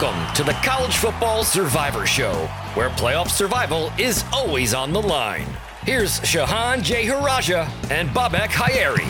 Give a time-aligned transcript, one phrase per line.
[0.00, 2.32] Welcome to the College Football Survivor Show,
[2.72, 5.46] where playoff survival is always on the line.
[5.82, 9.04] Here's Shehan Jeyarajah and Bobak Ha'eri.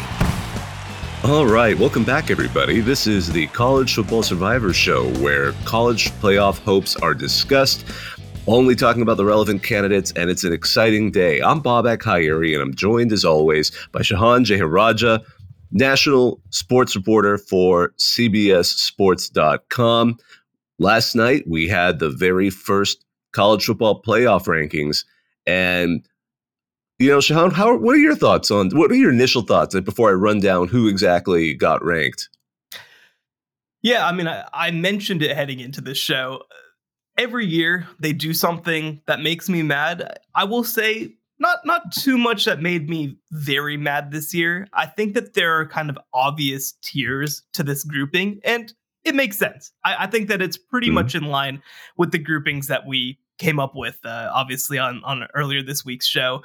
[1.31, 2.81] All right, welcome back, everybody.
[2.81, 7.85] This is the College Football Survivor Show, where college playoff hopes are discussed.
[8.49, 11.41] Only talking about the relevant candidates, and it's an exciting day.
[11.41, 15.25] I'm Bobak Ha'eri, and I'm joined, as always, by Shehan Jeyarajah,
[15.71, 20.19] national sports reporter for CBSSports.com.
[20.81, 25.05] Last night, we had the very first college football playoff rankings.
[25.47, 26.09] And,
[26.99, 30.09] you know, Shehan, how, what are your thoughts on what are your initial thoughts before
[30.09, 32.31] I run down who exactly got ranked?
[33.83, 36.45] Yeah, I mean, I, I mentioned it heading into this show.
[37.19, 40.19] Every year they do something that makes me mad.
[40.35, 44.67] I will say not not too much that made me very mad this year.
[44.73, 48.73] I think that there are kind of obvious tiers to this grouping, and
[49.05, 49.73] it makes sense.
[49.85, 50.95] I, I think that it's pretty mm-hmm.
[50.95, 51.63] much in line
[51.97, 56.07] with the groupings that we came up with, uh, obviously on on earlier this week's
[56.07, 56.43] show.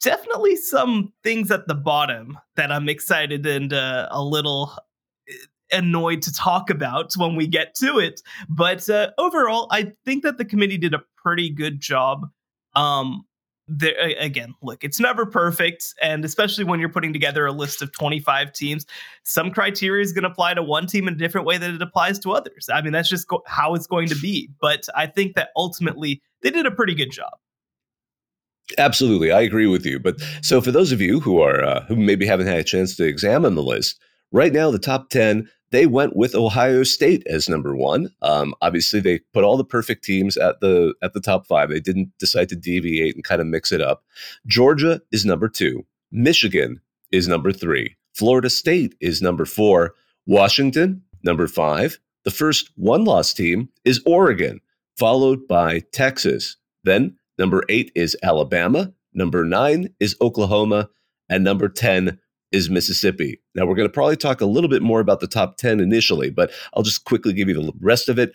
[0.00, 5.32] Definitely some things at the bottom that I'm excited and uh, a little uh,
[5.72, 8.22] annoyed to talk about when we get to it.
[8.48, 12.28] But uh, overall, I think that the committee did a pretty good job
[12.74, 13.25] um,
[13.68, 17.90] there again look it's never perfect and especially when you're putting together a list of
[17.90, 18.86] 25 teams
[19.24, 21.82] some criteria is going to apply to one team in a different way that it
[21.82, 22.68] applies to others.
[22.72, 26.22] I mean that's just go- how it's going to be but i think that ultimately
[26.42, 27.32] they did a pretty good job.
[28.78, 31.96] Absolutely i agree with you but so for those of you who are uh, who
[31.96, 33.98] maybe haven't had a chance to examine the list
[34.30, 38.08] right now the top 10 they went with Ohio State as number one.
[38.22, 41.70] Um, obviously, they put all the perfect teams at the at the top five.
[41.70, 44.04] They didn't decide to deviate and kind of mix it up.
[44.46, 45.84] Georgia is number two.
[46.12, 47.96] Michigan is number three.
[48.14, 49.94] Florida State is number four.
[50.26, 51.98] Washington number five.
[52.24, 54.60] The first one loss team is Oregon,
[54.96, 56.56] followed by Texas.
[56.84, 58.92] Then number eight is Alabama.
[59.12, 60.90] Number nine is Oklahoma,
[61.28, 62.18] and number ten
[62.52, 63.40] is Mississippi.
[63.56, 66.28] Now, we're going to probably talk a little bit more about the top 10 initially,
[66.30, 68.32] but I'll just quickly give you the rest of it.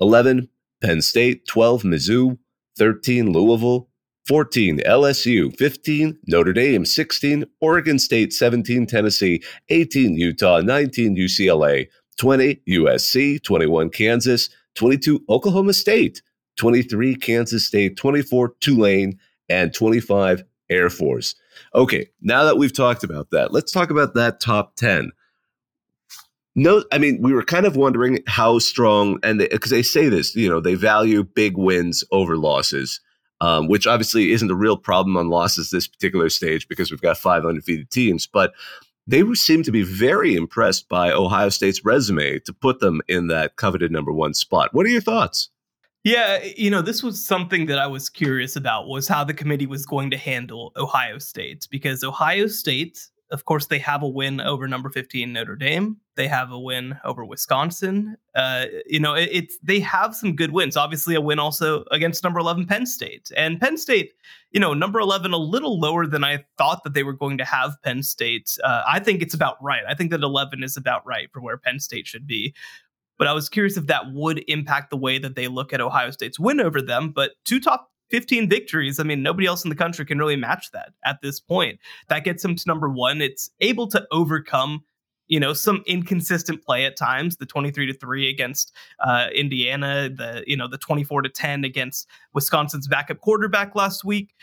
[0.00, 0.48] 11,
[0.80, 2.38] Penn State, 12, Mizzou,
[2.78, 3.88] 13, Louisville,
[4.28, 12.62] 14, LSU, 15, Notre Dame, 16, Oregon State, 17, Tennessee, 18, Utah, 19, UCLA, 20,
[12.68, 16.22] USC, 21, Kansas, 22, Oklahoma State,
[16.58, 21.34] 23, Kansas State, 24, Tulane, and 25, Air Force.
[21.74, 25.12] Okay, now that we've talked about that, let's talk about that top 10.
[26.56, 30.08] No, I mean, we were kind of wondering how strong, and because they, they, say
[30.08, 33.00] this, you know, they value big wins over losses,
[33.40, 37.18] um, which obviously isn't a real problem on losses this particular stage because we've got
[37.18, 38.26] five undefeated teams.
[38.26, 38.52] But
[39.06, 43.56] they seem to be very impressed by Ohio State's resume to put them in that
[43.56, 44.74] coveted number one spot.
[44.74, 45.50] What are your thoughts?
[46.02, 49.66] Yeah, you know, this was something that I was curious about was how the committee
[49.66, 54.40] was going to handle Ohio State because Ohio State, of course, they have a win
[54.40, 55.98] over number 15 Notre Dame.
[56.16, 58.16] They have a win over Wisconsin.
[58.34, 60.74] Uh, you know, it, it's they have some good wins.
[60.74, 63.30] Obviously, a win also against number 11 Penn State.
[63.36, 64.12] And Penn State,
[64.52, 67.44] you know, number 11 a little lower than I thought that they were going to
[67.44, 68.56] have Penn State.
[68.64, 69.82] Uh, I think it's about right.
[69.86, 72.54] I think that 11 is about right for where Penn State should be.
[73.20, 76.10] But I was curious if that would impact the way that they look at Ohio
[76.10, 77.12] State's win over them.
[77.14, 78.98] But two top 15 victories.
[78.98, 81.78] I mean, nobody else in the country can really match that at this point.
[82.08, 83.20] That gets them to number one.
[83.20, 84.84] It's able to overcome,
[85.28, 87.36] you know, some inconsistent play at times.
[87.36, 88.72] The 23 to three against
[89.04, 94.34] uh, Indiana, the you know the 24 to 10 against Wisconsin's backup quarterback last week,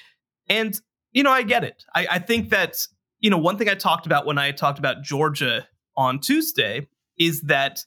[0.47, 0.79] and
[1.13, 1.83] you know I get it.
[1.95, 2.85] I, I think that
[3.21, 6.87] you know one thing I talked about when I talked about Georgia on Tuesday
[7.17, 7.83] is that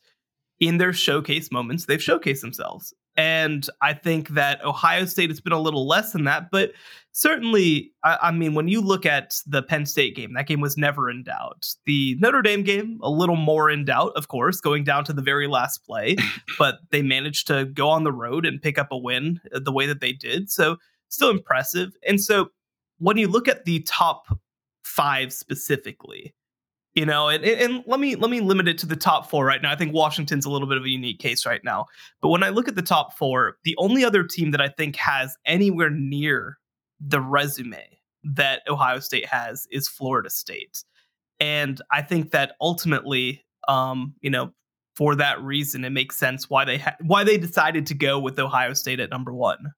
[0.60, 2.94] in their showcase moments, they've showcased themselves.
[3.16, 6.72] And I think that Ohio State has been a little less than that, but
[7.12, 10.76] certainly, I, I, mean, when you look at the Penn State game, that game was
[10.76, 11.74] never in doubt.
[11.86, 15.22] The Notre Dame game, a little more in doubt, of course, going down to the
[15.22, 16.16] very last play,
[16.58, 19.72] but they managed to go on the road and pick up a win uh, the
[19.72, 20.50] way that they did.
[20.50, 20.76] So,
[21.08, 21.90] still impressive.
[22.06, 22.50] And so,
[22.98, 24.26] when you look at the top
[24.84, 26.34] five specifically,
[26.94, 29.62] you know and, and let me let me limit it to the top four right
[29.62, 29.72] now.
[29.72, 31.86] I think washington's a little bit of a unique case right now.
[32.20, 34.96] But when i look at the top four the only other team that i think
[34.96, 36.58] has anywhere near
[37.00, 40.82] the resume that ohio state has is florida state.
[41.38, 44.52] And i think that ultimately um you know
[44.94, 48.38] for that reason it makes sense why they ha- why they decided to go with
[48.38, 49.72] ohio state at number one.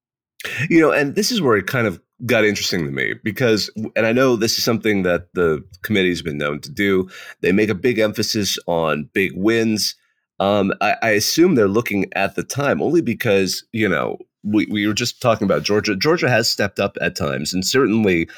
[0.68, 4.06] You know, and this is where it kind of got interesting to me because, and
[4.06, 7.08] I know this is something that the committee's been known to do.
[7.40, 9.94] They make a big emphasis on big wins.
[10.38, 14.86] Um, I, I assume they're looking at the time only because you know we, we
[14.86, 15.96] were just talking about Georgia.
[15.96, 18.28] Georgia has stepped up at times, and certainly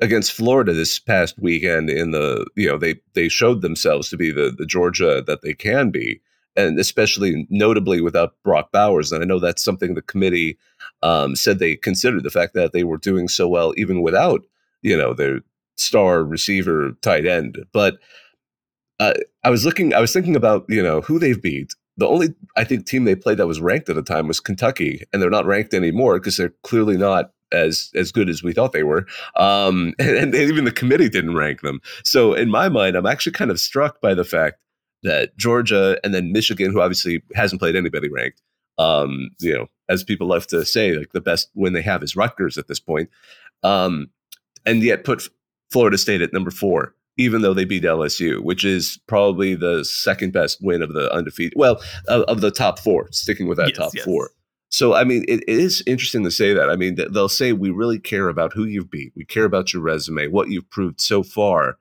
[0.00, 4.30] against Florida this past weekend in the you know they they showed themselves to be
[4.30, 6.20] the the Georgia that they can be,
[6.58, 9.12] and especially notably without Brock Bowers.
[9.12, 10.58] And I know that's something the committee
[11.02, 14.42] um, said they considered the fact that they were doing so well even without
[14.82, 15.40] you know their
[15.76, 17.98] star receiver tight end, but.
[19.00, 19.14] Uh,
[19.44, 19.94] I was looking.
[19.94, 23.16] I was thinking about you know who they've beat, the only I think team they
[23.16, 26.36] played that was ranked at the time was Kentucky, and they're not ranked anymore because
[26.36, 29.06] they're clearly not as as good as we thought they were.
[29.36, 31.80] Um, and, and, even the committee didn't rank them.
[32.04, 34.58] So in my mind, I'm actually kind of struck by the fact
[35.02, 38.42] that Georgia and then Michigan, who obviously hasn't played anybody ranked,
[38.78, 42.16] um, you know, as people love to say, like the best win they have is
[42.16, 43.08] Rutgers at this point,
[43.62, 44.10] um,
[44.66, 45.28] and yet put
[45.70, 50.32] Florida State at number four even though they beat LSU, which is probably the second
[50.32, 53.76] best win of the undefeated, well, of, of the top four, sticking with that yes,
[53.76, 54.04] top yes.
[54.04, 54.30] four.
[54.70, 56.70] So, I mean, it, it is interesting to say that.
[56.70, 59.12] I mean, they'll say, we really care about who you've beat.
[59.16, 61.78] We care about your resume, what you've proved so far.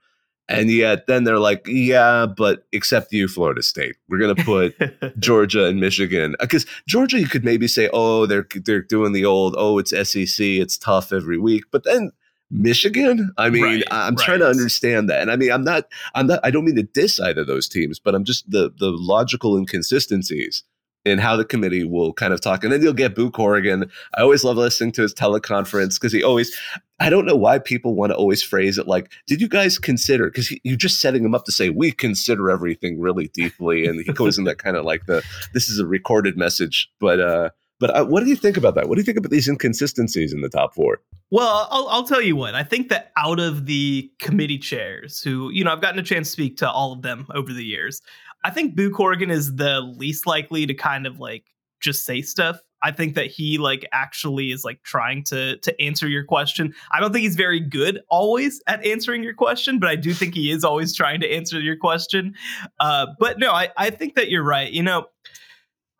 [0.49, 3.95] And yet then they're like, yeah, but except you, Florida State.
[4.07, 6.35] We're going to put Georgia and Michigan.
[6.39, 9.91] Uh, because Georgia, you could maybe say, oh, they're, they're doing the old, oh, it's
[9.91, 11.65] SEC, it's tough every week.
[11.71, 12.11] But then
[12.49, 13.31] Michigan.
[13.37, 14.25] I mean, right, I'm right.
[14.25, 15.21] trying to understand that.
[15.21, 15.85] And I mean, I'm not,
[16.15, 18.71] I'm not, I don't mean to diss either of those teams, but I'm just the
[18.77, 20.63] the logical inconsistencies
[21.07, 22.63] in how the committee will kind of talk.
[22.63, 23.89] And then you'll get Boo Corrigan.
[24.15, 26.55] I always love listening to his teleconference because he always,
[26.99, 30.25] I don't know why people want to always phrase it like, did you guys consider?
[30.25, 33.85] Because you're just setting him up to say, we consider everything really deeply.
[33.87, 35.23] And he goes in that kind of like the,
[35.53, 36.89] this is a recorded message.
[36.99, 37.49] But, uh,
[37.79, 38.89] but uh, what do you think about that?
[38.89, 40.99] What do you think about these inconsistencies in the top four?
[41.29, 42.55] Well, I'll, I'll tell you what.
[42.55, 46.29] I think that out of the committee chairs, who, you know, I've gotten a chance
[46.29, 48.01] to speak to all of them over the years,
[48.47, 51.43] I think Boo Corrigan is the least likely to kind of like
[51.81, 52.61] just say stuff.
[52.81, 56.73] I think that he like actually is like trying to to answer your question.
[56.89, 60.33] I don't think he's very good always at answering your question, but I do think
[60.33, 62.35] he is always trying to answer your question.
[62.79, 64.71] Uh, but no, I, I think that you're right.
[64.71, 65.07] You know,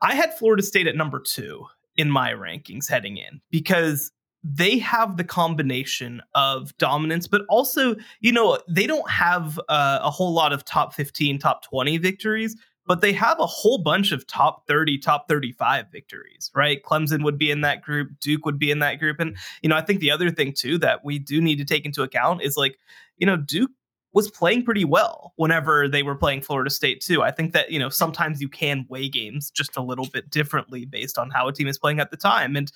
[0.02, 1.66] I had Florida State at number two
[1.98, 4.14] in my rankings heading in because
[4.50, 10.10] they have the combination of dominance, but also, you know, they don't have uh, a
[10.10, 12.56] whole lot of top 15, top 20 victories,
[12.86, 16.82] but they have a whole bunch of top 30, top 35 victories, right?
[16.82, 19.20] Clemson would be in that group, Duke would be in that group.
[19.20, 21.86] And, you know, I think the other thing too that we do need to take
[21.86, 22.78] into account is like,
[23.18, 23.72] you know, Duke
[24.14, 27.22] was playing pretty well whenever they were playing Florida State too.
[27.22, 30.86] I think that, you know, sometimes you can weigh games just a little bit differently
[30.86, 32.56] based on how a team is playing at the time.
[32.56, 32.72] And,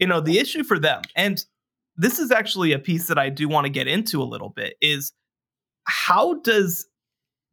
[0.00, 1.44] you know, the issue for them, and
[1.96, 4.74] this is actually a piece that I do want to get into a little bit,
[4.80, 5.12] is
[5.84, 6.86] how does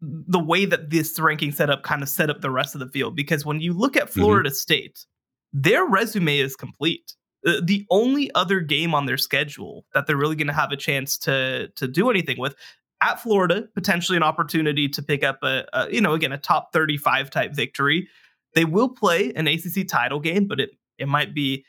[0.01, 3.15] the way that this ranking setup kind of set up the rest of the field?
[3.15, 4.21] Because when you look at mm-hmm.
[4.21, 4.55] Florida mm-hmm.
[4.55, 5.05] State,
[5.53, 7.13] their resume is complete.
[7.43, 11.17] The only other game on their schedule that they're really going to have a chance
[11.19, 12.55] to to do anything with
[13.01, 16.73] at Florida, potentially an opportunity to pick up a, a, you know again a top
[16.73, 18.07] 35 type victory.
[18.53, 21.63] They will play an ACC title game, but it it might be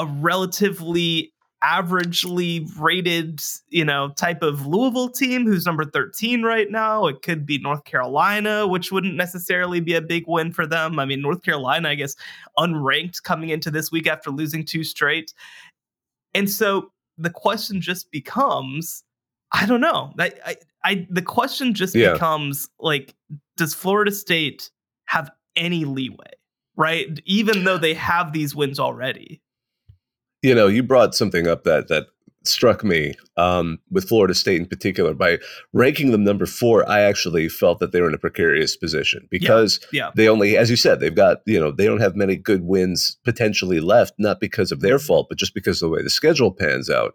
[0.00, 1.32] a relatively
[1.62, 7.06] averagely rated, you know, type of Louisville team who's number 13 right now.
[7.06, 10.98] It could be North Carolina, which wouldn't necessarily be a big win for them.
[10.98, 12.16] I mean, North Carolina, I guess,
[12.58, 15.34] unranked coming into this week after losing two straight.
[16.32, 19.04] And so the question just becomes
[19.52, 20.12] I don't know.
[20.18, 22.12] I, I, I the question just yeah.
[22.12, 23.14] becomes like,
[23.56, 24.70] does Florida State
[25.06, 26.30] have any leeway,
[26.76, 27.06] right?
[27.24, 29.42] Even though they have these wins already.
[30.42, 32.06] You know, you brought something up that that
[32.44, 35.14] struck me um, with Florida State in particular.
[35.14, 35.38] By
[35.72, 39.80] ranking them number four, I actually felt that they were in a precarious position because
[39.92, 40.10] yeah, yeah.
[40.14, 43.18] they only, as you said, they've got you know they don't have many good wins
[43.24, 46.52] potentially left, not because of their fault, but just because of the way the schedule
[46.52, 47.14] pans out.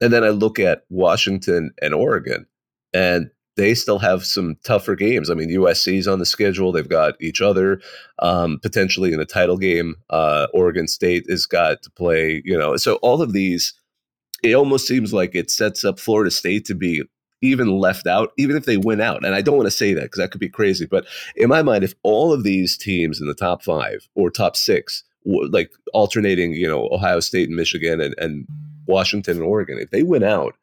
[0.00, 2.46] And then I look at Washington and Oregon,
[2.92, 5.28] and they still have some tougher games.
[5.28, 6.70] I mean, USC's on the schedule.
[6.70, 7.80] They've got each other
[8.20, 9.96] um, potentially in a title game.
[10.10, 12.76] Uh, Oregon State has got to play, you know.
[12.76, 13.74] So all of these,
[14.44, 17.02] it almost seems like it sets up Florida State to be
[17.42, 19.24] even left out, even if they win out.
[19.24, 20.86] And I don't want to say that because that could be crazy.
[20.86, 24.54] But in my mind, if all of these teams in the top five or top
[24.54, 28.46] six, like alternating, you know, Ohio State and Michigan and, and
[28.86, 29.78] Washington and Oregon.
[29.78, 30.54] If they win out,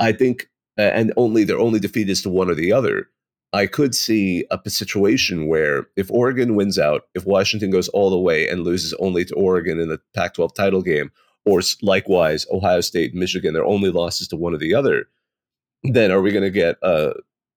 [0.00, 3.08] I think, and only their only defeat is to one or the other.
[3.54, 8.18] I could see a situation where if Oregon wins out, if Washington goes all the
[8.18, 11.10] way and loses only to Oregon in the Pac 12 title game,
[11.44, 15.06] or likewise Ohio State, Michigan, their only losses to one or the other,
[15.82, 17.12] then are we going to get uh,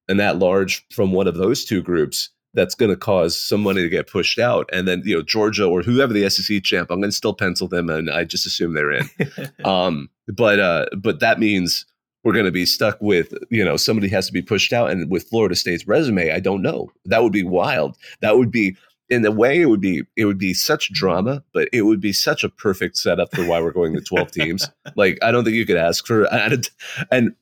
[0.09, 3.81] an at large from one of those two groups that's going to cause some money
[3.81, 4.69] to get pushed out.
[4.71, 7.67] And then, you know, Georgia or whoever the SEC champ, I'm going to still pencil
[7.67, 9.09] them and I just assume they're in.
[9.65, 11.85] um, but, uh, but that means
[12.25, 14.89] we're going to be stuck with, you know, somebody has to be pushed out.
[14.89, 16.91] And with Florida State's resume, I don't know.
[17.05, 17.95] That would be wild.
[18.21, 18.75] That would be,
[19.09, 22.11] in a way, it would be, it would be such drama, but it would be
[22.11, 24.69] such a perfect setup for why we're going to 12 teams.
[24.95, 26.69] Like, I don't think you could ask for, and,
[27.11, 27.35] and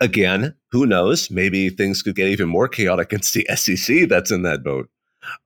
[0.00, 1.30] again, who knows?
[1.30, 4.90] Maybe things could get even more chaotic against the SEC that's in that boat.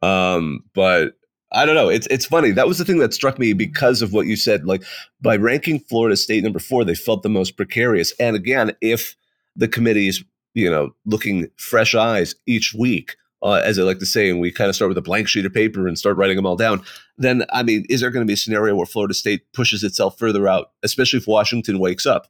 [0.00, 1.18] Um, but
[1.52, 1.88] I don't know.
[1.88, 2.50] It's it's funny.
[2.50, 4.64] That was the thing that struck me because of what you said.
[4.64, 4.82] Like
[5.21, 8.12] by ranking Florida State number four, they felt the most precarious.
[8.18, 9.16] And again, if
[9.54, 14.30] the committee's you know looking fresh eyes each week, uh, as I like to say,
[14.30, 16.47] and we kind of start with a blank sheet of paper and start writing them
[16.47, 16.82] all down,
[17.18, 20.18] then I mean, is there going to be a scenario where Florida State pushes itself
[20.18, 22.28] further out, especially if Washington wakes up?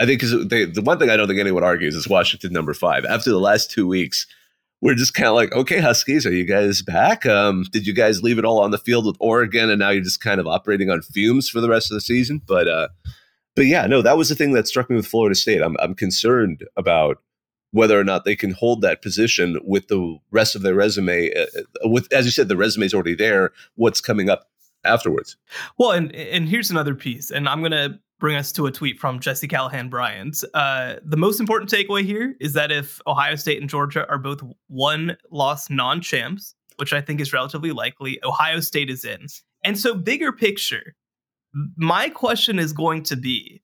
[0.00, 3.04] I think because the one thing I don't think anyone argues is Washington number five.
[3.04, 4.26] After the last two weeks,
[4.84, 7.24] we're just kind of like, okay, Huskies, are you guys back?
[7.24, 10.02] Um, did you guys leave it all on the field with Oregon, and now you're
[10.02, 12.42] just kind of operating on fumes for the rest of the season?
[12.46, 12.88] But uh,
[13.56, 15.62] but yeah, no, that was the thing that struck me with Florida State.
[15.62, 17.22] I'm I'm concerned about
[17.70, 21.32] whether or not they can hold that position with the rest of their resume.
[21.34, 21.46] Uh,
[21.82, 23.52] uh with as you said, the resume is already there.
[23.76, 24.50] What's coming up
[24.84, 25.38] afterwards?
[25.78, 29.20] Well, and and here's another piece, and I'm gonna bring us to a tweet from
[29.20, 30.42] Jesse Callahan Bryant.
[30.54, 34.40] Uh, the most important takeaway here is that if Ohio State and Georgia are both
[34.68, 39.26] one loss non champs, which I think is relatively likely, Ohio State is in.
[39.62, 40.94] And so, bigger picture,
[41.76, 43.60] my question is going to be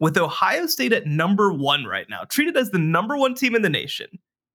[0.00, 3.60] with Ohio State at number one right now, treated as the number one team in
[3.60, 4.06] the nation,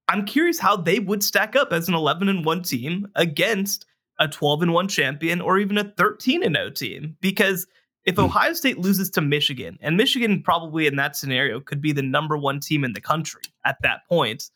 [0.07, 3.85] I'm curious how they would stack up as an 11 and 1 team against
[4.19, 7.67] a 12 and 1 champion or even a 13 and 0 team because
[8.05, 8.21] if hmm.
[8.21, 12.37] Ohio State loses to Michigan, and Michigan probably in that scenario could be the number
[12.37, 14.49] one team in the country at that point,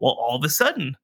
[0.00, 0.96] well, all of a sudden,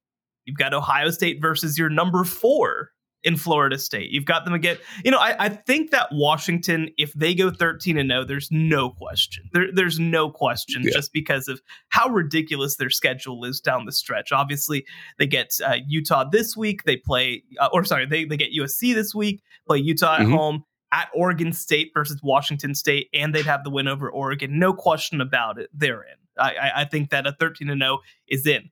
[0.45, 2.91] you've got Ohio State versus your number four
[3.23, 4.11] in Florida State.
[4.11, 4.79] You've got them again.
[5.05, 8.91] You know, I, I think that Washington, if they go 13 and 0, there's no
[8.91, 9.51] question.
[9.53, 10.93] There, there's no question yeah.
[10.93, 14.31] just because of how ridiculous their schedule is down the stretch.
[14.33, 14.87] Obviously,
[15.19, 16.85] they get uh, Utah this week.
[16.85, 20.33] They play, uh, or sorry, they, they get USC this week, play Utah mm-hmm.
[20.33, 24.59] at home at Oregon State versus Washington State, and they'd have the win over Oregon.
[24.59, 25.69] No question about it.
[25.75, 26.17] They're in.
[26.39, 28.71] I, I think that a 13 and 0 is in.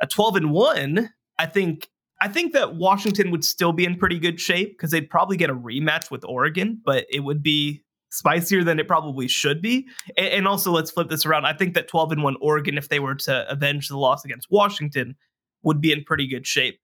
[0.00, 1.88] A 12 and 1, I think
[2.20, 5.50] I think that Washington would still be in pretty good shape because they'd probably get
[5.50, 9.86] a rematch with Oregon, but it would be spicier than it probably should be.
[10.16, 11.44] And, and also, let's flip this around.
[11.44, 14.50] I think that 12 and 1 Oregon, if they were to avenge the loss against
[14.50, 15.16] Washington,
[15.62, 16.78] would be in pretty good shape.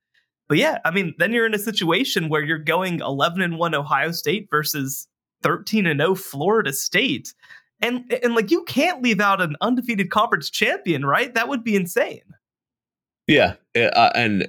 [0.50, 3.72] But yeah, I mean, then you're in a situation where you're going 11 and 1
[3.72, 5.06] Ohio State versus
[5.44, 7.32] 13 and 0 Florida State.
[7.80, 11.32] And and like you can't leave out an undefeated conference champion, right?
[11.34, 12.24] That would be insane.
[13.28, 14.48] Yeah, uh, and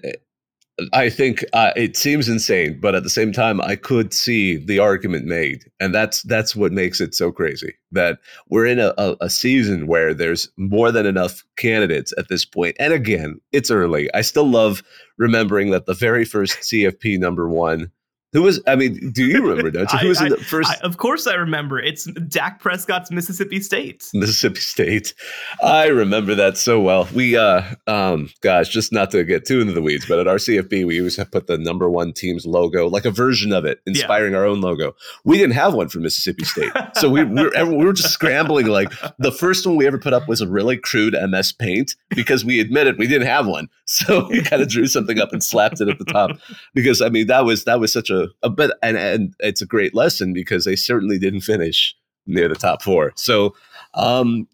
[0.93, 4.79] I think uh, it seems insane, but at the same time, I could see the
[4.79, 7.73] argument made, and that's that's what makes it so crazy.
[7.91, 12.45] That we're in a, a, a, season where there's more than enough candidates at this
[12.45, 12.77] point.
[12.79, 14.09] And again, it's early.
[14.13, 14.81] I still love
[15.17, 17.91] remembering that the very first CFP number one
[18.33, 18.61] who was?
[18.65, 19.69] I mean, do you remember?
[19.71, 19.99] Don't you?
[20.01, 20.69] Who was I, in the first?
[20.69, 21.79] I, of course, I remember.
[21.79, 24.09] It's Dak Prescott's Mississippi State.
[24.13, 25.13] Mississippi State.
[25.61, 27.09] I remember that so well.
[27.13, 30.37] We, uh, um, gosh, just not to get too into the weeds, but at our
[30.37, 34.31] CFB, we always put the number one team's logo, like a version of it, inspiring
[34.31, 34.39] yeah.
[34.39, 34.95] our own logo.
[35.25, 38.67] We didn't have one for Mississippi State, so we, we, were, we were just scrambling.
[38.67, 42.45] Like the first one we ever put up was a really crude MS Paint because
[42.45, 45.81] we admitted we didn't have one, so we kind of drew something up and slapped
[45.81, 46.31] it at the top
[46.73, 49.65] because I mean that was that was such a a, but and and it's a
[49.65, 53.13] great lesson because they certainly didn't finish near the top four.
[53.15, 53.55] So
[53.93, 54.47] um,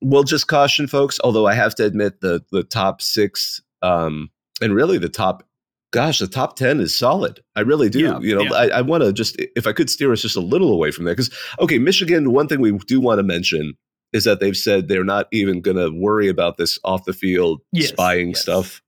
[0.00, 1.18] we'll just caution folks.
[1.22, 4.30] Although I have to admit the the top six um,
[4.60, 5.44] and really the top
[5.94, 7.40] gosh, the top 10 is solid.
[7.54, 8.00] I really do.
[8.00, 8.52] Yeah, you know, yeah.
[8.52, 11.04] I, I want to just, if I could steer us just a little away from
[11.04, 13.74] there, because, okay, Michigan, one thing we do want to mention
[14.12, 17.60] is that they've said they're not even going to worry about this off the field
[17.70, 18.40] yes, spying yes.
[18.40, 18.82] stuff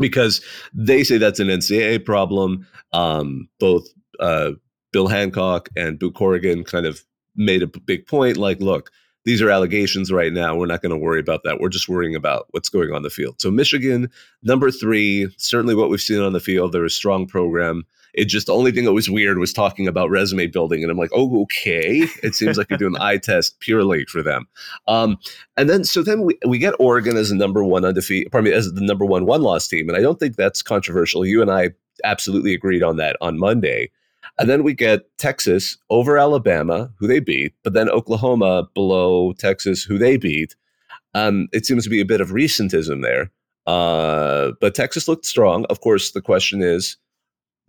[0.00, 0.40] because
[0.74, 2.66] they say that's an NCAA problem.
[2.92, 3.86] Um, both
[4.18, 4.52] uh,
[4.92, 7.04] Bill Hancock and Boo Corrigan kind of
[7.36, 8.90] made a big point like, look,
[9.24, 10.56] these are allegations right now.
[10.56, 11.60] We're not going to worry about that.
[11.60, 13.40] We're just worrying about what's going on the field.
[13.40, 14.10] So, Michigan,
[14.42, 17.84] number three, certainly what we've seen on the field, they're a strong program.
[18.14, 20.98] It just the only thing that was weird was talking about resume building, and I'm
[20.98, 22.06] like, oh, okay.
[22.22, 24.46] It seems like you're doing eye test purely for them.
[24.88, 25.18] Um,
[25.56, 28.56] and then so then we, we get Oregon as the number one undefeated, pardon me,
[28.56, 31.24] as the number one one loss team, and I don't think that's controversial.
[31.26, 31.70] You and I
[32.04, 33.90] absolutely agreed on that on Monday.
[34.38, 39.82] And then we get Texas over Alabama, who they beat, but then Oklahoma below Texas,
[39.82, 40.56] who they beat.
[41.14, 43.30] Um, it seems to be a bit of recentism there.
[43.66, 45.66] Uh, but Texas looked strong.
[45.66, 46.96] Of course, the question is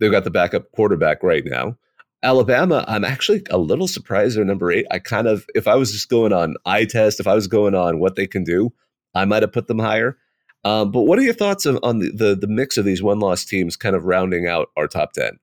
[0.02, 1.76] they've got the backup quarterback right now.
[2.22, 4.86] Alabama, I'm actually a little surprised they're number eight.
[4.90, 7.74] I kind of, if I was just going on eye test, if I was going
[7.74, 8.72] on what they can do,
[9.14, 10.18] I might have put them higher.
[10.64, 13.18] Um, but what are your thoughts on, on the, the, the mix of these one
[13.18, 15.38] loss teams kind of rounding out our top 10?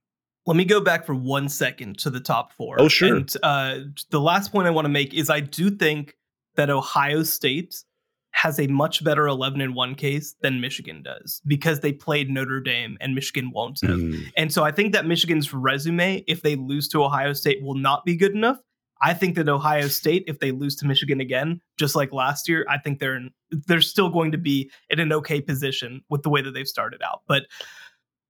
[0.46, 2.78] Let me go back for one second to the top four.
[2.80, 3.18] Oh, sure.
[3.18, 6.16] And uh, the last point I want to make is I do think
[6.56, 7.84] that Ohio State
[8.32, 12.62] has a much better 11 and 1 case than Michigan does because they played Notre
[12.62, 13.98] Dame and Michigan won't have.
[13.98, 14.32] Mm.
[14.38, 18.06] And so I think that Michigan's resume, if they lose to Ohio State, will not
[18.06, 18.58] be good enough.
[19.02, 22.66] I think that Ohio State, if they lose to Michigan again, just like last year,
[22.70, 23.32] I think they're in,
[23.68, 27.02] they're still going to be in an okay position with the way that they've started
[27.02, 27.22] out.
[27.28, 27.44] But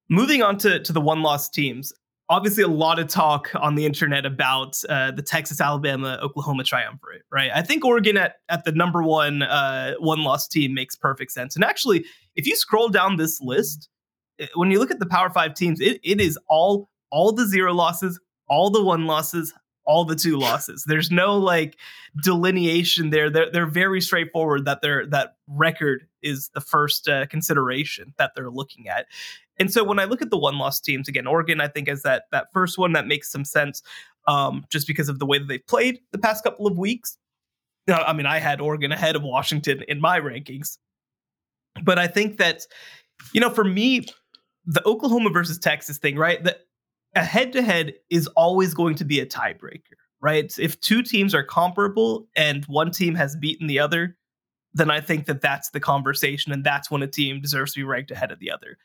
[0.10, 1.92] moving on to to the one loss teams,
[2.30, 7.24] obviously a lot of talk on the internet about uh, the Texas, Alabama, Oklahoma triumvirate,
[7.32, 7.50] right?
[7.54, 11.56] I think Oregon at, at the number one uh, one loss team makes perfect sense.
[11.56, 12.06] And actually,
[12.36, 13.90] if you scroll down this list,
[14.40, 17.46] eh, when you look at the Power Five teams, it, it is all all the
[17.46, 19.54] zero losses, all the one losses,
[19.90, 20.84] all the two losses.
[20.86, 21.76] There's no like
[22.24, 23.32] delineation there.
[23.32, 28.52] They're they're very straightforward that their that record is the first uh, consideration that they're
[28.52, 29.08] looking at.
[29.60, 32.04] And so when I look at the one loss teams again, Oregon I think is
[32.04, 33.82] that that first one that makes some sense
[34.28, 37.18] um, just because of the way that they've played the past couple of weeks.
[37.88, 40.78] Now, I mean, I had Oregon ahead of Washington in my rankings,
[41.84, 42.66] but I think that
[43.34, 44.06] you know for me
[44.66, 46.44] the Oklahoma versus Texas thing, right?
[46.44, 46.62] That
[47.16, 50.54] a head to head is always going to be a tiebreaker, right?
[50.60, 54.16] If two teams are comparable and one team has beaten the other,
[54.74, 57.84] then I think that that's the conversation and that's when a team deserves to be
[57.84, 58.78] ranked ahead of the other.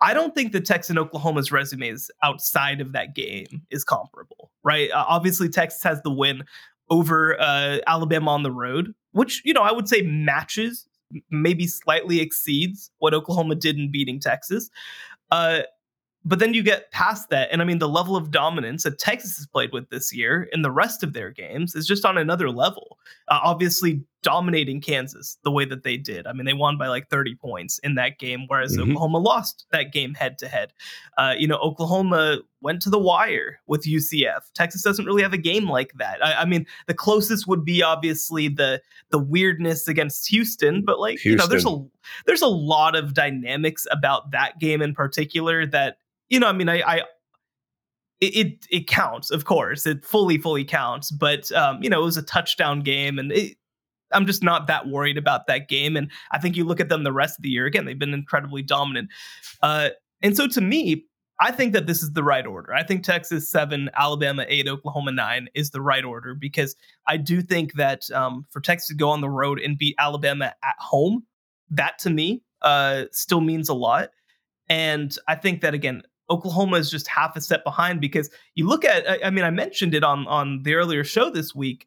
[0.00, 4.90] I don't think the Texas Oklahoma's resumes outside of that game is comparable, right?
[4.90, 6.44] Uh, obviously, Texas has the win
[6.90, 10.86] over uh, Alabama on the road, which you know I would say matches,
[11.30, 14.70] maybe slightly exceeds what Oklahoma did in beating Texas.
[15.30, 15.62] Uh,
[16.26, 19.36] but then you get past that, and I mean, the level of dominance that Texas
[19.36, 22.50] has played with this year in the rest of their games is just on another
[22.50, 22.98] level.
[23.28, 26.26] Uh, obviously, dominating Kansas the way that they did.
[26.26, 28.90] I mean, they won by like 30 points in that game, whereas mm-hmm.
[28.90, 30.72] Oklahoma lost that game head to head.
[31.38, 34.40] You know, Oklahoma went to the wire with UCF.
[34.54, 36.24] Texas doesn't really have a game like that.
[36.24, 41.18] I, I mean, the closest would be obviously the the weirdness against Houston, but like
[41.18, 41.30] Houston.
[41.30, 41.84] you know, there's a
[42.26, 45.98] there's a lot of dynamics about that game in particular that
[46.30, 47.02] you know, I mean, I, I
[48.20, 51.10] it, it counts, of course, it fully fully counts.
[51.10, 53.56] But um, you know, it was a touchdown game, and it,
[54.14, 55.96] I'm just not that worried about that game.
[55.96, 57.66] And I think you look at them the rest of the year.
[57.66, 59.10] Again, they've been incredibly dominant.
[59.62, 59.90] Uh,
[60.22, 61.04] and so to me,
[61.40, 62.72] I think that this is the right order.
[62.72, 66.76] I think Texas seven, Alabama eight, Oklahoma nine is the right order because
[67.08, 70.54] I do think that um, for Texas to go on the road and beat Alabama
[70.62, 71.24] at home,
[71.70, 74.10] that to me uh, still means a lot.
[74.68, 78.84] And I think that again, Oklahoma is just half a step behind because you look
[78.84, 81.86] at I mean I mentioned it on on the earlier show this week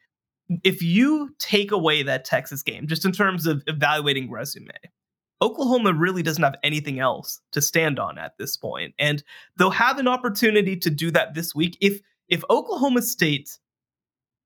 [0.64, 4.72] if you take away that Texas game just in terms of evaluating resume
[5.42, 8.94] Oklahoma really doesn't have anything else to stand on at this point.
[8.98, 9.24] And
[9.58, 13.60] they'll have an opportunity to do that this week if if Oklahoma State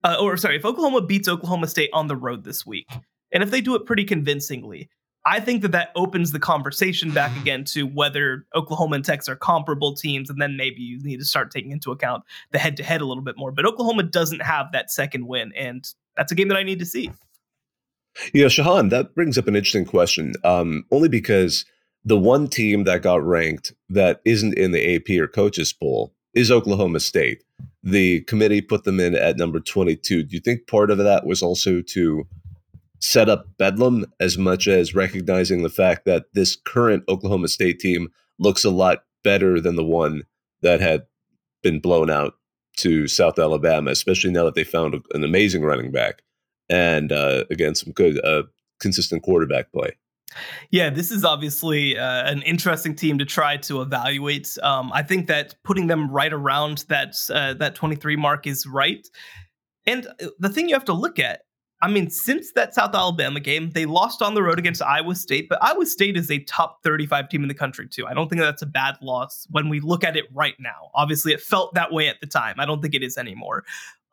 [0.04, 2.90] uh, or sorry if Oklahoma beats Oklahoma State on the road this week.
[3.32, 4.90] And if they do it pretty convincingly
[5.26, 9.36] I think that that opens the conversation back again to whether Oklahoma and Texas are
[9.36, 12.84] comparable teams, and then maybe you need to start taking into account the head to
[12.84, 13.52] head a little bit more.
[13.52, 16.86] But Oklahoma doesn't have that second win, and that's a game that I need to
[16.86, 17.12] see.
[18.34, 20.34] Yeah, Shehan, that brings up an interesting question.
[20.44, 21.66] Um, only because
[22.04, 26.52] the one team that got ranked that isn't in the AP or coaches poll is
[26.52, 27.44] Oklahoma State.
[27.84, 30.24] The committee put them in at number 22.
[30.24, 32.28] Do you think part of that was also to
[33.02, 38.10] set up Bedlam as much as recognizing the fact that this current Oklahoma State team
[38.40, 40.24] looks a lot better than the one
[40.62, 41.04] that had
[41.64, 42.34] been blown out
[42.78, 46.22] to South Alabama, especially now that they found an amazing running back
[46.70, 48.44] and uh, again some good uh,
[48.80, 49.98] consistent quarterback play.
[50.70, 54.58] Yeah, this is obviously uh, an interesting team to try to evaluate.
[54.64, 59.06] Um, I think that putting them right around that uh, that 23 mark is right.
[59.86, 61.42] And uh, the thing you have to look at
[61.82, 65.50] I mean, since that South Alabama game, they lost on the road against Iowa State,
[65.50, 68.06] but Iowa State is a top 35 team in the country, too.
[68.06, 70.92] I don't think that's a bad loss when we look at it right now.
[70.94, 72.60] Obviously, it felt that way at the time.
[72.60, 73.64] I don't think it is anymore.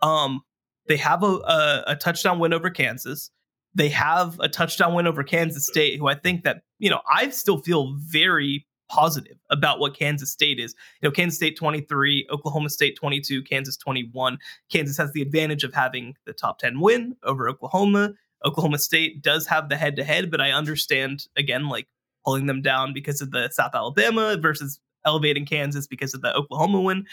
[0.01, 0.41] Um,
[0.87, 3.31] they have a, a, a touchdown win over Kansas.
[3.75, 7.29] They have a touchdown win over Kansas State, who I think that, you know, I
[7.29, 10.75] still feel very positive about what Kansas State is.
[11.01, 14.39] You know, Kansas State 23, Oklahoma State 22, Kansas 21.
[14.71, 18.15] Kansas has the advantage of having the top 10 win over Oklahoma.
[18.45, 21.89] Oklahoma State does have the head to head, but I understand again, like
[22.25, 26.81] pulling them down because of the South Alabama versus elevating Kansas because of the Oklahoma
[26.81, 27.07] win.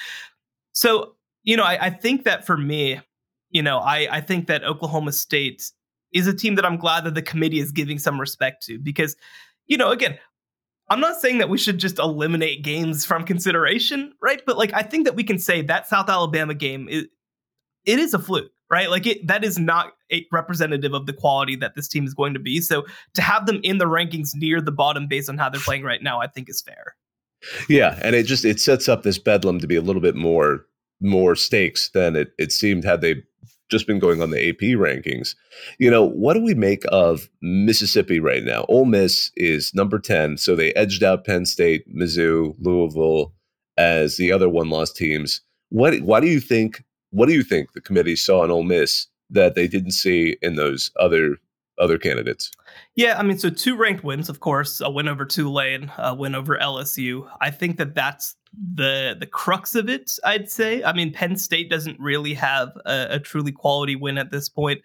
[0.74, 3.00] So, you know, I, I think that for me,
[3.50, 5.72] you know, I, I think that Oklahoma State
[6.12, 9.16] is a team that I'm glad that the committee is giving some respect to because,
[9.68, 10.18] you know, again,
[10.90, 14.42] I'm not saying that we should just eliminate games from consideration, right?
[14.46, 17.10] But like I think that we can say that South Alabama game it
[18.00, 18.90] is a fluke, right?
[18.90, 22.34] Like it that is not a representative of the quality that this team is going
[22.34, 22.62] to be.
[22.62, 25.84] So to have them in the rankings near the bottom based on how they're playing
[25.84, 26.96] right now, I think is fair.
[27.70, 30.66] Yeah, and it just it sets up this bedlam to be a little bit more
[31.02, 33.24] more stakes than it it seemed had they
[33.70, 35.36] just been going on the AP rankings.
[35.80, 38.66] You know, what do we make of Mississippi right now?
[38.70, 43.34] Ole Miss is number 10, so they edged out Penn State, Mizzou, Louisville
[43.78, 45.42] as the other one-loss teams.
[45.70, 49.08] What why do you think what do you think the committee saw in Ole Miss
[49.30, 51.38] that they didn't see in those other
[51.80, 52.52] other candidates?
[52.96, 56.36] Yeah, I mean, so two ranked wins, of course, a win over Tulane, a win
[56.36, 57.30] over LSU.
[57.42, 58.36] I think that that's
[58.74, 60.12] the the crux of it.
[60.24, 60.84] I'd say.
[60.84, 64.82] I mean, Penn State doesn't really have a, a truly quality win at this point.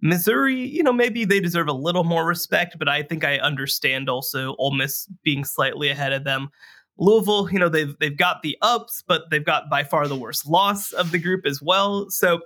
[0.00, 4.08] Missouri, you know, maybe they deserve a little more respect, but I think I understand
[4.08, 6.50] also Ole Miss being slightly ahead of them.
[6.98, 10.46] Louisville, you know, they've they've got the ups, but they've got by far the worst
[10.46, 12.10] loss of the group as well.
[12.10, 12.40] So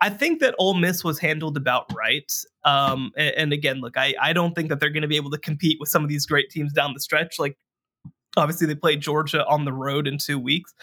[0.00, 2.30] I think that Ole Miss was handled about right.
[2.64, 5.30] Um, and, and, again, look, I, I don't think that they're going to be able
[5.30, 7.38] to compete with some of these great teams down the stretch.
[7.38, 7.56] Like,
[8.36, 10.74] obviously, they played Georgia on the road in two weeks.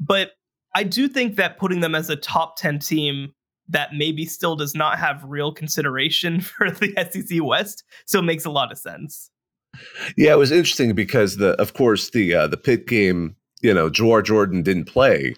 [0.00, 0.32] But
[0.74, 3.34] I do think that putting them as a top 10 team
[3.68, 8.50] that maybe still does not have real consideration for the SEC West still makes a
[8.50, 9.30] lot of sense.
[10.16, 13.90] Yeah, it was interesting because the, of course, the uh, the Pitt game, you know,
[13.90, 15.34] Jawhar Jordan didn't play,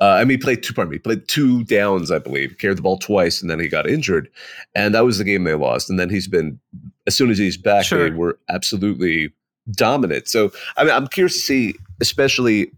[0.00, 0.74] uh, I mean, he played two.
[0.74, 2.58] Pardon me, played two downs, I believe.
[2.58, 4.28] Carried the ball twice, and then he got injured,
[4.74, 5.88] and that was the game they lost.
[5.88, 6.58] And then he's been,
[7.06, 8.10] as soon as he's back, sure.
[8.10, 9.32] they were absolutely
[9.70, 10.28] dominant.
[10.28, 12.70] So I mean, I'm curious to see, especially.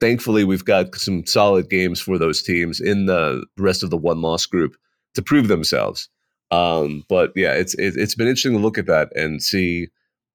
[0.00, 4.20] Thankfully, we've got some solid games for those teams in the rest of the one
[4.20, 4.76] loss group
[5.14, 6.08] to prove themselves.
[6.50, 9.88] Um, but yeah, it's it, it's been interesting to look at that and see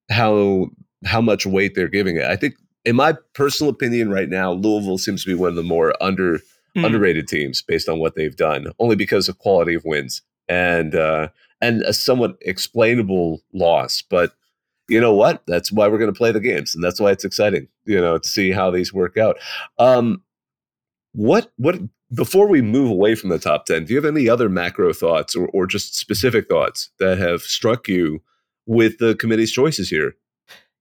[0.09, 0.69] how
[1.05, 2.23] how much weight they're giving it.
[2.23, 5.63] I think in my personal opinion, right now, Louisville seems to be one of the
[5.63, 6.39] more under
[6.75, 6.85] mm.
[6.85, 11.27] underrated teams based on what they've done, only because of quality of wins and uh,
[11.61, 14.01] and a somewhat explainable loss.
[14.01, 14.33] But
[14.89, 15.43] you know what?
[15.47, 17.67] That's why we're going to play the games, and that's why it's exciting.
[17.85, 19.37] You know, to see how these work out.
[19.77, 20.23] Um,
[21.13, 21.79] what what
[22.13, 25.35] before we move away from the top 10 do you have any other macro thoughts
[25.35, 28.21] or, or just specific thoughts that have struck you
[28.65, 30.13] with the committee's choices here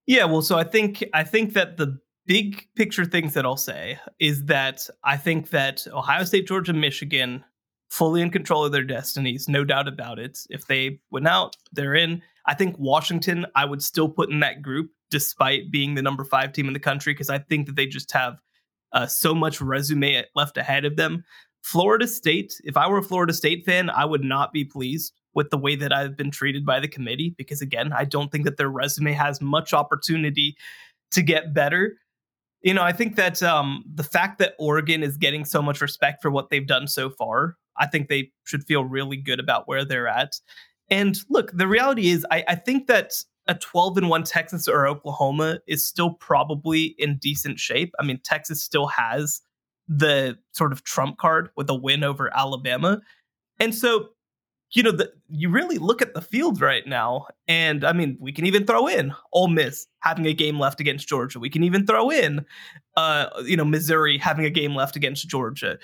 [0.07, 3.99] yeah, well, so I think I think that the big picture things that I'll say
[4.19, 7.43] is that I think that Ohio State, Georgia, Michigan
[7.89, 10.39] fully in control of their destinies, no doubt about it.
[10.49, 12.21] If they went out, they're in.
[12.47, 16.53] I think Washington, I would still put in that group despite being the number five
[16.53, 18.37] team in the country because I think that they just have
[18.93, 21.23] uh, so much resume left ahead of them.
[21.63, 25.49] Florida State, if I were a Florida State fan, I would not be pleased with
[25.49, 28.57] the way that I've been treated by the committee because again, I don't think that
[28.57, 30.55] their resume has much opportunity
[31.11, 31.97] to get better.
[32.61, 36.21] You know, I think that um, the fact that Oregon is getting so much respect
[36.21, 39.85] for what they've done so far, I think they should feel really good about where
[39.85, 40.39] they're at.
[40.89, 43.13] And look, the reality is, I, I think that
[43.47, 47.93] a 12 and 1 Texas or Oklahoma is still probably in decent shape.
[47.99, 49.41] I mean, Texas still has
[49.87, 52.99] the sort of trump card with a win over Alabama.
[53.59, 54.09] And so
[54.71, 58.33] you know, the, you really look at the field right now, and I mean, we
[58.33, 61.39] can even throw in Ole Miss having a game left against Georgia.
[61.39, 62.45] We can even throw in,
[62.97, 65.77] uh, you know, Missouri having a game left against Georgia.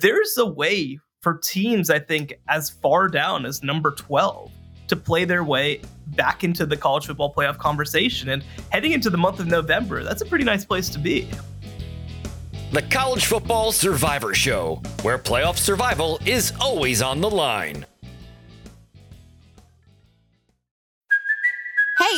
[0.00, 4.50] There's a way for teams, I think, as far down as number 12
[4.88, 8.30] to play their way back into the college football playoff conversation.
[8.30, 11.28] And heading into the month of November, that's a pretty nice place to be.
[12.72, 17.84] The College Football Survivor Show, where playoff survival is always on the line.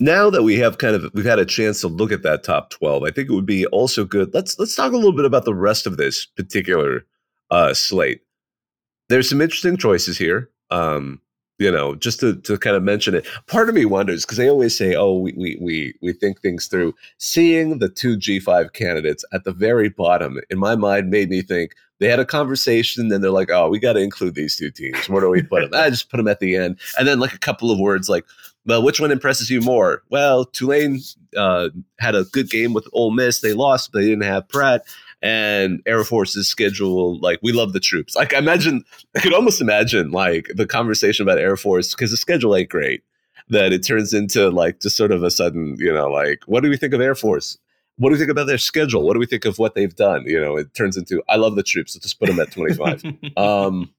[0.00, 2.70] now that we have kind of we've had a chance to look at that top
[2.70, 5.44] 12 i think it would be also good let's let's talk a little bit about
[5.44, 7.04] the rest of this particular
[7.50, 8.20] uh, slate
[9.08, 11.20] there's some interesting choices here um,
[11.58, 13.26] you know, just to, to kind of mention it.
[13.46, 16.66] Part of me wonders because they always say, "Oh, we, we we we think things
[16.66, 21.30] through." Seeing the two G five candidates at the very bottom in my mind made
[21.30, 24.56] me think they had a conversation, and they're like, "Oh, we got to include these
[24.56, 25.08] two teams.
[25.08, 27.34] Where do we put them?" I just put them at the end, and then like
[27.34, 28.24] a couple of words like,
[28.68, 31.00] "Well, which one impresses you more?" Well, Tulane
[31.36, 33.40] uh, had a good game with Ole Miss.
[33.40, 34.84] They lost, but they didn't have Pratt
[35.22, 37.18] and Air Force's schedule.
[37.18, 38.14] Like, we love the troops.
[38.14, 38.84] Like, I imagine,
[39.16, 43.02] I could almost imagine like the conversation about Air Force because the schedule ain't great.
[43.50, 46.68] That it turns into like just sort of a sudden, you know, like, what do
[46.68, 47.56] we think of Air Force?
[47.96, 49.02] What do we think about their schedule?
[49.02, 50.24] What do we think of what they've done?
[50.26, 51.96] You know, it turns into, I love the troops.
[51.96, 53.02] Let's just put them at 25.
[53.38, 53.90] um,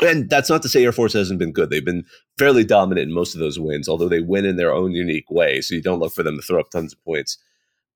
[0.00, 1.70] and that's not to say Air Force hasn't been good.
[1.70, 2.04] They've been
[2.38, 5.60] fairly dominant in most of those wins, although they win in their own unique way.
[5.60, 7.38] So you don't look for them to throw up tons of points.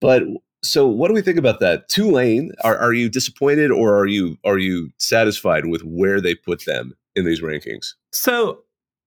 [0.00, 0.24] But
[0.64, 1.88] so, what do we think about that?
[1.88, 6.64] Tulane, are, are you disappointed or are you are you satisfied with where they put
[6.64, 7.94] them in these rankings?
[8.12, 8.62] So,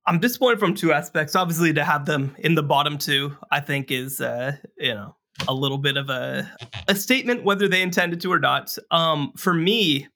[0.07, 1.35] I'm disappointed from two aspects.
[1.35, 5.15] Obviously, to have them in the bottom two, I think is uh, you know
[5.47, 6.49] a little bit of a
[6.87, 8.77] a statement whether they intended to or not.
[8.91, 10.07] Um, for me,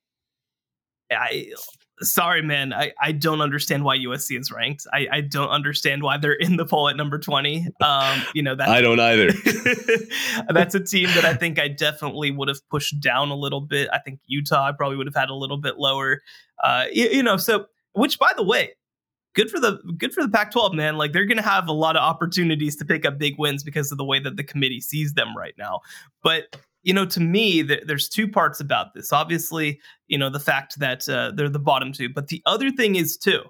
[1.11, 1.53] I
[2.01, 2.73] sorry, man.
[2.73, 4.85] I, I don't understand why USC is ranked.
[4.93, 7.67] I, I don't understand why they're in the poll at number 20.
[7.81, 9.31] Um, you know, that I don't either.
[10.49, 13.89] that's a team that I think I definitely would have pushed down a little bit.
[13.91, 16.21] I think Utah I probably would have had a little bit lower.
[16.63, 18.73] Uh, you, you know, so which by the way,
[19.33, 20.97] good for the good for the Pac-12, man.
[20.97, 23.91] Like they're going to have a lot of opportunities to pick up big wins because
[23.91, 25.79] of the way that the committee sees them right now.
[26.23, 29.11] But you know, to me, th- there's two parts about this.
[29.11, 32.95] Obviously, you know, the fact that uh, they're the bottom two, but the other thing
[32.95, 33.41] is too.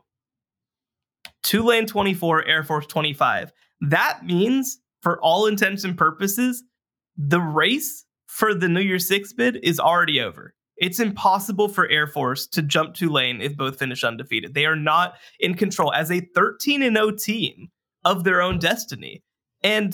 [1.44, 3.52] Tulane 24, Air Force 25.
[3.82, 6.64] That means, for all intents and purposes,
[7.18, 10.54] the race for the New Year's Six bid is already over.
[10.78, 14.54] It's impossible for Air Force to jump Tulane if both finish undefeated.
[14.54, 17.70] They are not in control as a 13 and 0 team
[18.06, 19.24] of their own destiny.
[19.62, 19.94] And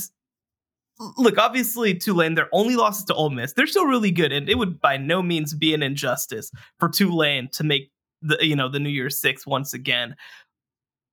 [1.18, 4.58] look, obviously Tulane, their only losses to Ole Miss, they're still really good, and it
[4.58, 8.80] would by no means be an injustice for Tulane to make the you know the
[8.80, 10.16] New Year's Six once again.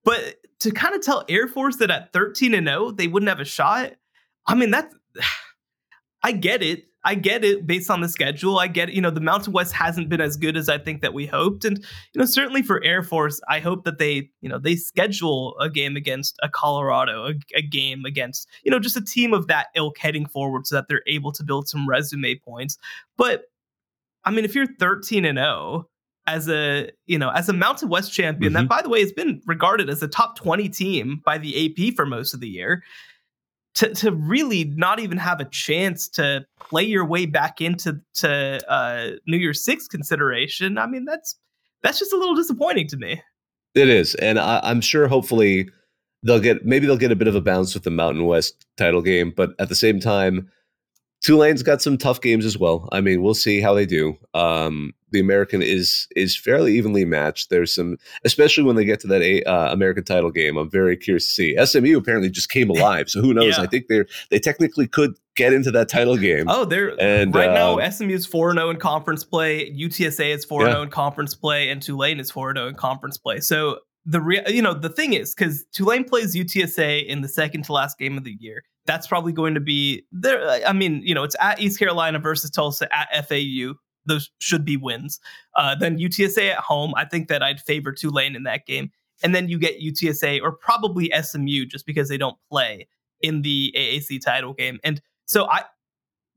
[0.05, 3.40] But to kind of tell Air Force that at 13 and 0 they wouldn't have
[3.40, 3.92] a shot,
[4.47, 4.95] I mean that's
[6.23, 6.87] I get it.
[7.05, 8.59] I get it based on the schedule.
[8.59, 8.95] I get it.
[8.95, 11.65] You know, the Mountain West hasn't been as good as I think that we hoped.
[11.65, 15.57] And, you know, certainly for Air Force, I hope that they, you know, they schedule
[15.59, 19.49] a game against a Colorado, a, a game against, you know, just a team of
[19.49, 22.79] that ilk heading forward so that they're able to build some resume points.
[23.17, 23.45] But,
[24.25, 25.88] I mean, if you're 13 and 0,
[26.29, 28.62] as a you know as a Mountain West champion mm-hmm.
[28.62, 31.97] that by the way has been regarded as a top 20 team by the AP
[31.97, 32.85] for most of the year
[33.75, 38.61] to to really not even have a chance to play your way back into to
[38.71, 40.79] uh, New Year's Six consideration.
[40.79, 41.37] I mean, that's
[41.83, 43.23] that's just a little disappointing to me.
[43.75, 45.71] It is, and I, I'm sure hopefully
[46.23, 49.03] they'll get maybe they'll get a bit of a bounce with the Mountain West title
[49.03, 50.51] game, but at the same time,
[51.23, 52.89] Tulane's got some tough games as well.
[52.91, 54.17] I mean, we'll see how they do.
[54.35, 57.49] Um, the American is is fairly evenly matched.
[57.51, 60.57] There's some, especially when they get to that uh, American title game.
[60.57, 61.65] I'm very curious to see.
[61.65, 63.57] SMU apparently just came alive, so who knows?
[63.57, 63.63] yeah.
[63.63, 66.47] I think they're they technically could get into that title game.
[66.49, 69.71] Oh, they're and right uh, now SMU is four zero oh in conference play.
[69.71, 72.75] UTSA is four zero oh in conference play, and Tulane is four zero oh in
[72.75, 73.39] conference play.
[73.39, 77.65] So the real, you know, the thing is because Tulane plays UTSA in the second
[77.65, 78.65] to last game of the year.
[78.85, 80.49] That's probably going to be there.
[80.67, 83.75] I mean, you know, it's at East Carolina versus Tulsa at FAU
[84.07, 85.21] those should be wins.
[85.57, 88.91] Uh, then UTSA at home, I think that I'd favor Tulane in that game.
[89.23, 92.88] And then you get UTSA or probably SMU just because they don't play
[93.21, 94.81] in the AAC title game.
[94.83, 95.62] And so I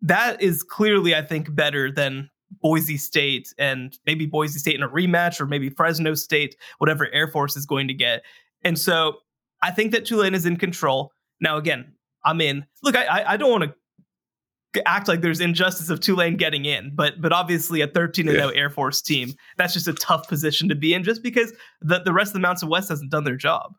[0.01, 2.29] that is clearly, I think, better than
[2.65, 7.27] Boise State and maybe Boise State in a rematch or maybe Fresno State, whatever Air
[7.27, 8.23] Force is going to get.
[8.63, 9.17] And so
[9.61, 11.11] I think that Tulane is in control.
[11.39, 12.65] Now, again, I'm in.
[12.81, 17.21] Look, I I don't want to act like there's injustice of Tulane getting in, but
[17.21, 20.95] but obviously a 13 0 Air Force team, that's just a tough position to be
[20.95, 23.75] in, just because the the rest of the Mountain West hasn't done their job.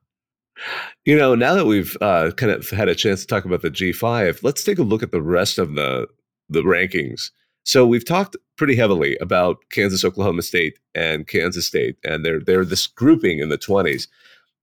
[1.04, 3.70] You know, now that we've uh, kind of had a chance to talk about the
[3.70, 6.06] G5, let's take a look at the rest of the
[6.48, 7.32] the rankings.
[7.64, 12.64] So we've talked pretty heavily about Kansas, Oklahoma State, and Kansas State, and they're they're
[12.64, 14.06] this grouping in the 20s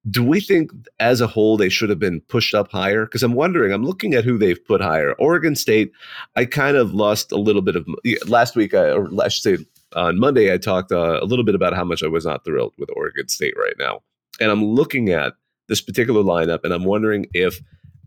[0.10, 3.06] do we think as a whole they should have been pushed up higher?
[3.06, 5.14] Because I'm wondering, I'm looking at who they've put higher.
[5.14, 5.92] Oregon State,
[6.36, 7.88] I kind of lost a little bit of
[8.28, 11.56] last week, I, or I should say on Monday, I talked uh, a little bit
[11.56, 14.02] about how much I was not thrilled with Oregon State right now.
[14.42, 15.34] And I'm looking at
[15.70, 17.62] this particular lineup and I'm wondering if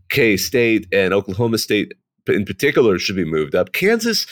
[0.09, 1.93] K State and Oklahoma State
[2.27, 3.71] in particular should be moved up.
[3.71, 4.27] Kansas,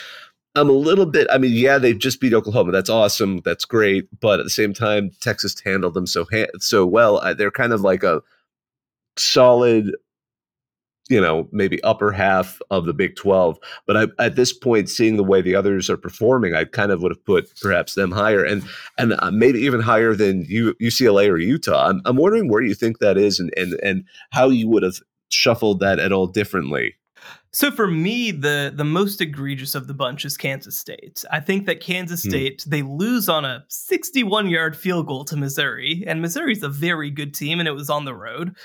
[0.56, 1.28] I'm a little bit.
[1.30, 2.72] I mean, yeah, they just beat Oklahoma.
[2.72, 3.42] That's awesome.
[3.44, 4.08] That's great.
[4.20, 7.18] But at the same time, Texas handled them so ha- so well.
[7.18, 8.22] Uh, they're kind of like a
[9.18, 9.96] solid,
[11.10, 13.60] you know, maybe upper half of the Big Twelve.
[13.86, 17.02] But I, at this point, seeing the way the others are performing, I kind of
[17.02, 18.64] would have put perhaps them higher, and
[18.98, 21.90] and uh, maybe even higher than U- UCLA or Utah.
[21.90, 25.00] I'm, I'm wondering where you think that is, and and and how you would have
[25.30, 26.96] shuffled that at all differently.
[27.52, 31.24] So for me, the the most egregious of the bunch is Kansas State.
[31.32, 32.30] I think that Kansas Hmm.
[32.30, 37.10] State they lose on a 61 yard field goal to Missouri, and Missouri's a very
[37.10, 38.56] good team, and it was on the road.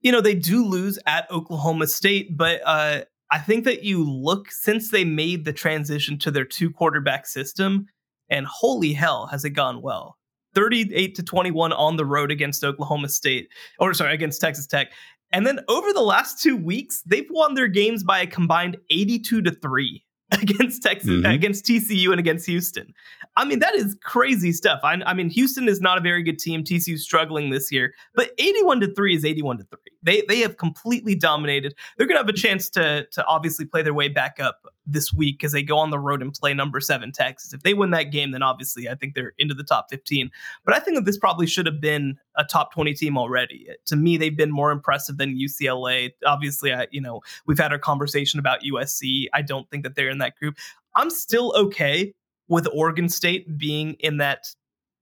[0.00, 4.50] You know they do lose at Oklahoma State, but uh, I think that you look
[4.50, 7.86] since they made the transition to their two quarterback system,
[8.28, 10.16] and holy hell, has it gone well.
[10.54, 13.48] 38 to 21 on the road against Oklahoma State,
[13.78, 14.90] or sorry, against Texas Tech.
[15.32, 19.42] And then over the last two weeks, they've won their games by a combined 82
[19.42, 21.34] to 3 against Texas, Mhm.
[21.34, 22.92] against TCU and against Houston.
[23.36, 24.80] I mean, that is crazy stuff.
[24.82, 26.64] I, I mean, Houston is not a very good team.
[26.64, 29.78] TCU's struggling this year, but 81 to 3 is 81 to 3.
[30.02, 31.74] They they have completely dominated.
[31.96, 35.38] They're gonna have a chance to to obviously play their way back up this week
[35.38, 37.52] because they go on the road and play number seven Texas.
[37.52, 40.30] If they win that game, then obviously I think they're into the top 15.
[40.64, 43.68] But I think that this probably should have been a top 20 team already.
[43.86, 46.12] To me, they've been more impressive than UCLA.
[46.24, 49.26] Obviously, I, you know, we've had our conversation about USC.
[49.34, 50.56] I don't think that they're in that group.
[50.94, 52.14] I'm still okay
[52.48, 54.54] with Oregon State being in that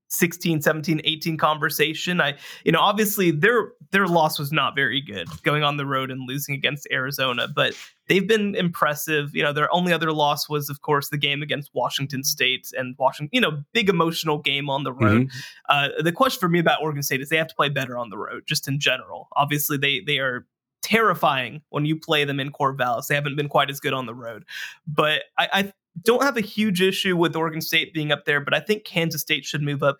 [0.07, 2.21] 16, 17, 18 conversation.
[2.21, 6.11] I, you know, obviously their their loss was not very good going on the road
[6.11, 7.75] and losing against Arizona, but
[8.07, 9.35] they've been impressive.
[9.35, 12.95] You know, their only other loss was, of course, the game against Washington State and
[12.97, 15.29] Washington, you know, big emotional game on the road.
[15.69, 18.09] Uh, the question for me about Oregon State is they have to play better on
[18.09, 19.27] the road, just in general.
[19.35, 20.45] Obviously, they they are
[20.81, 23.07] terrifying when you play them in Corvallis.
[23.07, 24.45] They haven't been quite as good on the road,
[24.85, 28.39] but I, I don't have a huge issue with Oregon State being up there.
[28.39, 29.97] But I think Kansas State should move up.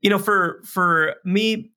[0.00, 1.72] You know, for for me,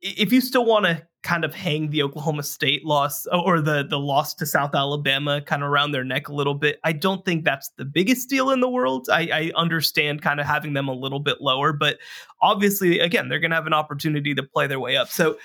[0.00, 3.98] if you still want to kind of hang the Oklahoma State loss or the the
[3.98, 7.44] loss to South Alabama kind of around their neck a little bit, I don't think
[7.44, 9.08] that's the biggest deal in the world.
[9.10, 11.98] I, I understand kind of having them a little bit lower, but
[12.40, 15.08] obviously, again, they're going to have an opportunity to play their way up.
[15.08, 15.36] So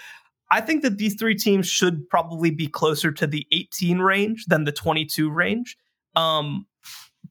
[0.51, 4.65] I think that these three teams should probably be closer to the 18 range than
[4.65, 5.77] the 22 range.
[6.15, 6.67] Um,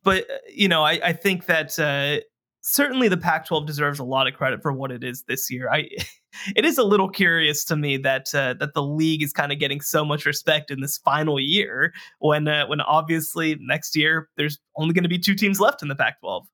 [0.03, 2.21] but uh, you know, I, I think that uh,
[2.61, 5.71] certainly the Pac-12 deserves a lot of credit for what it is this year.
[5.71, 5.89] I
[6.57, 9.59] it is a little curious to me that uh, that the league is kind of
[9.59, 14.59] getting so much respect in this final year when uh, when obviously next year there's
[14.77, 16.45] only going to be two teams left in the Pac-12.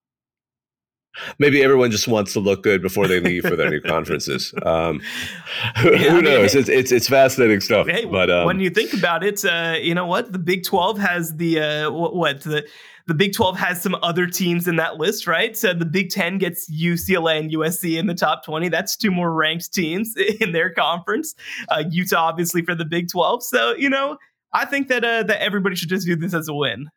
[1.39, 4.53] Maybe everyone just wants to look good before they leave for their new conferences.
[4.63, 5.01] Um,
[5.77, 6.55] who, Yeah, I mean, knows?
[6.55, 7.87] It's, it's it's fascinating stuff.
[7.87, 10.31] Hey, but um, when you think about it, uh, you know what?
[10.31, 12.67] The Big Twelve has the uh, what, what the
[13.07, 15.57] the Big Twelve has some other teams in that list, right?
[15.57, 18.69] So the Big Ten gets UCLA and USC in the top twenty.
[18.69, 21.33] That's two more ranked teams in their conference.
[21.69, 23.43] Uh, Utah, obviously, for the Big Twelve.
[23.43, 24.17] So you know,
[24.53, 26.89] I think that uh, that everybody should just view this as a win.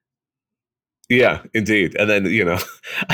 [1.11, 1.95] Yeah, indeed.
[1.99, 2.55] And then you know,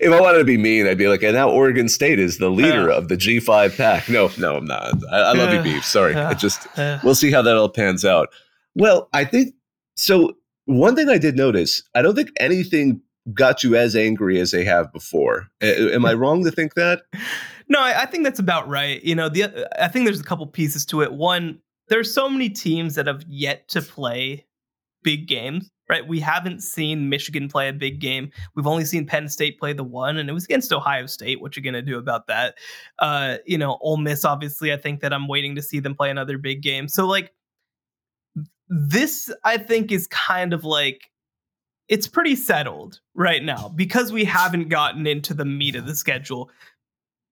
[0.00, 2.48] if I wanted to be mean, I'd be like, and now Oregon State is the
[2.50, 2.96] leader Yeah.
[2.96, 4.08] of the G5 pack.
[4.08, 4.94] No, no, I'm not.
[5.12, 5.62] I, I love you, Yeah.
[5.62, 5.84] Beef.
[5.84, 8.28] Sorry, it just Uh, we'll see how that all pans out.
[8.74, 9.54] Well, I think
[9.96, 10.34] so.
[10.66, 13.00] One thing I did notice, I don't think anything
[13.34, 15.48] got you as angry as they have before.
[15.60, 17.02] A- Am I wrong to think that?
[17.68, 19.02] No, I, I think that's about right.
[19.02, 19.44] You know, the
[19.82, 21.14] I think there's a couple pieces to it.
[21.14, 24.44] One, there's so many teams that have yet to play
[25.02, 26.06] big games, right?
[26.06, 28.30] We haven't seen Michigan play a big game.
[28.54, 31.40] We've only seen Penn State play the one, and it was against Ohio State.
[31.40, 32.54] What you gonna do about that?
[32.98, 34.24] Uh, you know, Ole Miss.
[34.24, 36.88] Obviously, I think that I'm waiting to see them play another big game.
[36.88, 37.32] So, like,
[38.68, 41.10] this, I think, is kind of like
[41.88, 46.50] it's pretty settled right now because we haven't gotten into the meat of the schedule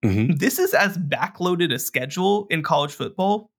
[0.03, 3.50] this is as backloaded a schedule in college football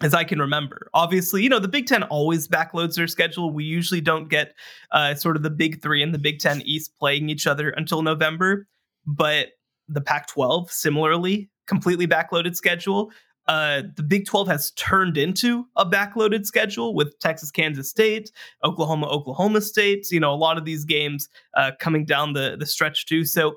[0.00, 0.88] as I can remember.
[0.92, 3.50] Obviously, you know, the Big Ten always backloads their schedule.
[3.50, 4.54] We usually don't get
[4.90, 8.02] uh, sort of the Big Three and the Big Ten East playing each other until
[8.02, 8.66] November.
[9.06, 9.48] But
[9.88, 13.12] the Pac 12, similarly, completely backloaded schedule.
[13.46, 18.32] Uh, the Big 12 has turned into a backloaded schedule with Texas, Kansas State,
[18.64, 20.10] Oklahoma, Oklahoma State.
[20.10, 23.24] You know, a lot of these games uh, coming down the, the stretch too.
[23.24, 23.56] So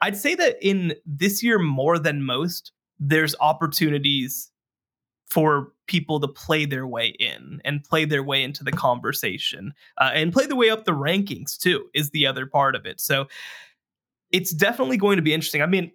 [0.00, 4.52] I'd say that in this year more than most, there's opportunities
[5.28, 10.10] for people to play their way in and play their way into the conversation uh,
[10.14, 13.00] and play their way up the rankings too is the other part of it.
[13.00, 13.26] So
[14.30, 15.62] it's definitely going to be interesting.
[15.62, 15.92] I mean,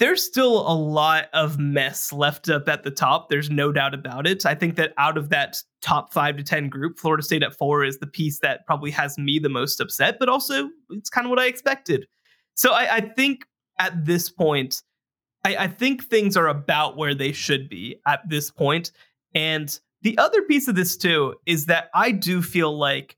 [0.00, 3.28] there's still a lot of mess left up at the top.
[3.28, 4.46] There's no doubt about it.
[4.46, 7.84] I think that out of that top five to 10 group, Florida State at four
[7.84, 11.28] is the piece that probably has me the most upset, but also it's kind of
[11.28, 12.06] what I expected.
[12.54, 13.44] So I, I think
[13.78, 14.82] at this point,
[15.44, 18.92] I, I think things are about where they should be at this point.
[19.34, 23.16] And the other piece of this, too, is that I do feel like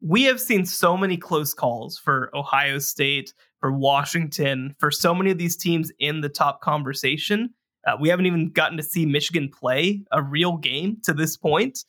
[0.00, 5.30] we have seen so many close calls for Ohio State, for Washington, for so many
[5.30, 7.50] of these teams in the top conversation.
[7.86, 11.84] Uh, we haven't even gotten to see Michigan play a real game to this point.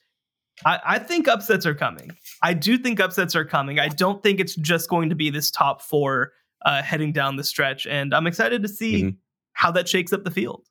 [0.65, 2.11] I, I, think upsets are coming.
[2.41, 3.79] I do think upsets are coming.
[3.79, 6.31] I don't think it's just going to be this top four
[6.65, 7.85] uh, heading down the stretch.
[7.85, 9.17] And I'm excited to see mm-hmm.
[9.55, 10.65] How that shakes up the field.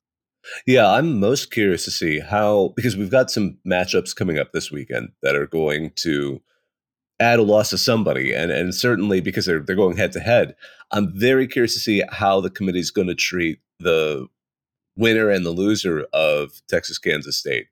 [0.65, 4.71] Yeah, I'm most curious to see how, because we've got some matchups coming up this
[4.71, 6.41] weekend that are going to
[7.19, 10.55] add a loss to somebody, and and certainly because they're they're going head to head.
[10.91, 14.27] I'm very curious to see how the committee is going to treat the
[14.95, 17.67] winner and the loser of Texas Kansas State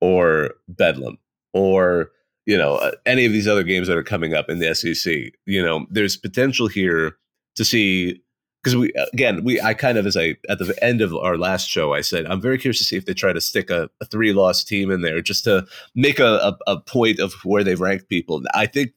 [0.00, 1.18] or Bedlam
[1.52, 2.10] or
[2.44, 5.32] you know uh, any of these other games that are coming up in the SEC.
[5.44, 7.16] You know, there's potential here
[7.56, 8.22] to see
[8.66, 11.68] because we again we I kind of as I at the end of our last
[11.68, 14.06] show I said I'm very curious to see if they try to stick a, a
[14.06, 15.64] three loss team in there just to
[15.94, 18.42] make a, a, a point of where they've ranked people.
[18.54, 18.90] I think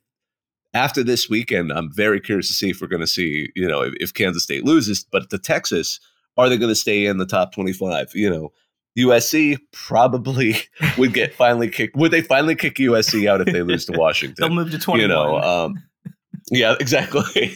[0.74, 3.82] after this weekend I'm very curious to see if we're going to see you know
[3.82, 6.00] if, if Kansas State loses, but the Texas
[6.36, 8.12] are they going to stay in the top 25?
[8.16, 8.52] You know.
[8.98, 10.56] USC probably
[10.98, 11.96] would get finally kicked.
[11.96, 14.36] Would they finally kick USC out if they lose to Washington?
[14.40, 15.00] They'll move to 21.
[15.00, 15.84] You know, um,
[16.52, 17.56] yeah, exactly.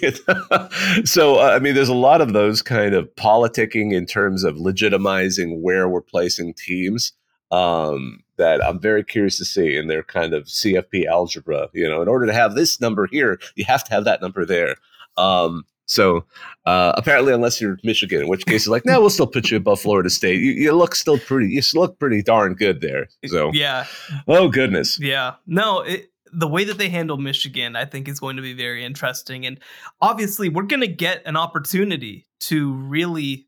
[1.06, 4.56] so, uh, I mean, there's a lot of those kind of politicking in terms of
[4.56, 7.14] legitimizing where we're placing teams
[7.52, 11.70] um, that I'm very curious to see in their kind of CFP algebra.
[11.74, 14.46] You know, in order to have this number here, you have to have that number
[14.46, 14.76] there.
[15.18, 16.26] Um, so
[16.66, 19.58] uh, apparently, unless you're Michigan, in which case it's like, no, we'll still put you
[19.58, 20.40] above Florida State.
[20.40, 21.50] You, you, look still pretty.
[21.50, 23.08] You look pretty darn good there.
[23.28, 23.86] So yeah.
[24.28, 25.00] Oh goodness.
[25.00, 25.36] Yeah.
[25.46, 25.82] No.
[25.82, 29.46] It, the way that they handle Michigan, I think, is going to be very interesting.
[29.46, 29.60] And
[30.02, 33.48] obviously, we're going to get an opportunity to really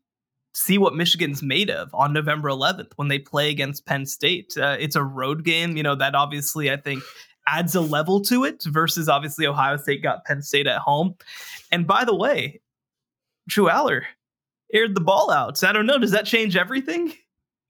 [0.54, 4.56] see what Michigan's made of on November 11th when they play against Penn State.
[4.56, 7.02] Uh, it's a road game, you know, that obviously I think
[7.46, 11.14] adds a level to it versus obviously Ohio State got Penn State at home.
[11.70, 12.60] And by the way,
[13.46, 14.02] Drew Allar
[14.72, 15.58] aired the ball out.
[15.58, 17.12] So I don't know, does that change everything?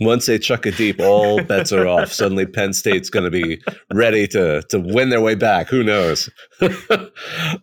[0.01, 2.13] Once they chuck it deep, all bets are off.
[2.13, 3.61] Suddenly, Penn State's going to be
[3.93, 5.69] ready to to win their way back.
[5.69, 6.29] Who knows?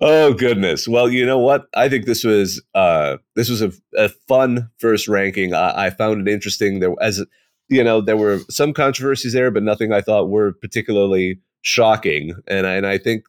[0.01, 0.87] oh goodness!
[0.87, 1.67] Well, you know what?
[1.75, 5.53] I think this was uh, this was a, a fun first ranking.
[5.53, 6.79] I, I, found it interesting.
[6.79, 7.23] There as
[7.69, 12.33] you know, there were some controversies there, but nothing I thought were particularly shocking.
[12.47, 13.25] And I, and I think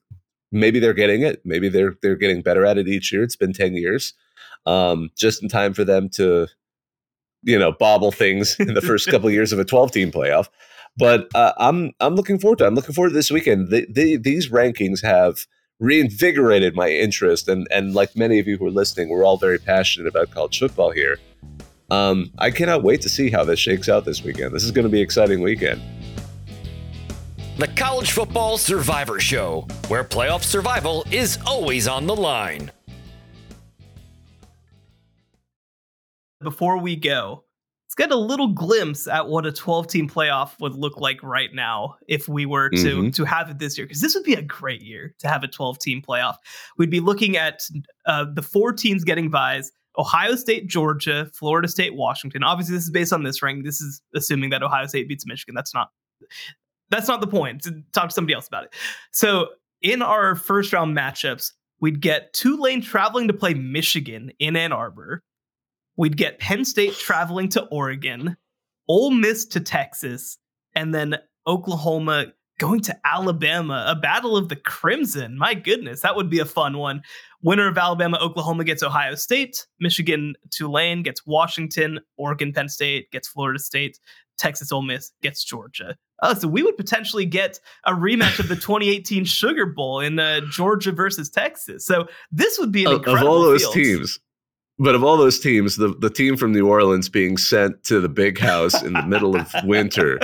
[0.51, 1.43] maybe they're getting it.
[1.45, 3.23] Maybe they're they're getting better at it each year.
[3.23, 4.15] It's been ten years,
[4.65, 6.49] um, just in time for them to
[7.45, 10.49] you know bobble things in the first couple of years of a 12 team playoff.
[10.97, 12.65] But uh, I'm I'm looking forward to.
[12.65, 12.69] It.
[12.69, 13.71] I'm looking forward to this weekend.
[13.71, 15.47] The, the, these rankings have
[15.81, 19.59] reinvigorated my interest, and and like many of you who are listening, we're all very
[19.59, 21.19] passionate about college football here.
[21.91, 24.55] Um, I cannot wait to see how this shakes out this weekend.
[24.55, 25.83] This is going to be an exciting weekend.
[27.59, 32.73] The College Football Survivor Show, where playoff survival is always on the line.
[36.45, 37.45] Before we go,
[37.87, 41.53] let's get a little glimpse at what a 12 team playoff would look like right
[41.55, 43.11] now if we were to mm-hmm.
[43.11, 45.49] to have it this year because this would be a great year to have a
[45.49, 46.37] 12 team playoff.
[46.77, 47.63] We'd be looking at
[48.07, 49.73] uh, the four teams getting buys.
[49.97, 52.43] Ohio State, Georgia, Florida State, Washington.
[52.43, 53.65] Obviously, this is based on this rank.
[53.65, 55.55] This is assuming that Ohio State beats Michigan.
[55.55, 55.91] That's not
[56.91, 57.67] that's not the point.
[57.93, 58.75] Talk to somebody else about it.
[59.13, 59.51] So,
[59.83, 65.23] in our first round matchups, we'd get Tulane traveling to play Michigan in Ann Arbor.
[65.97, 68.37] We'd get Penn State traveling to Oregon,
[68.89, 70.39] Ole Miss to Texas,
[70.75, 71.17] and then
[71.47, 72.27] Oklahoma
[72.59, 75.37] going to Alabama, a battle of the Crimson.
[75.37, 77.03] My goodness, that would be a fun one.
[77.43, 83.29] Winner of Alabama, Oklahoma gets Ohio State, Michigan, Tulane gets Washington, Oregon, Penn State gets
[83.29, 83.99] Florida State,
[84.39, 85.97] Texas, Ole Miss gets Georgia.
[86.23, 90.41] Oh, so we would potentially get a rematch of the 2018 Sugar Bowl in uh,
[90.51, 91.87] Georgia versus Texas.
[91.87, 93.75] So this would be an incredible of all those field.
[93.75, 94.19] teams.
[94.79, 98.09] But of all those teams, the, the team from New Orleans being sent to the
[98.09, 100.19] big house in the middle of winter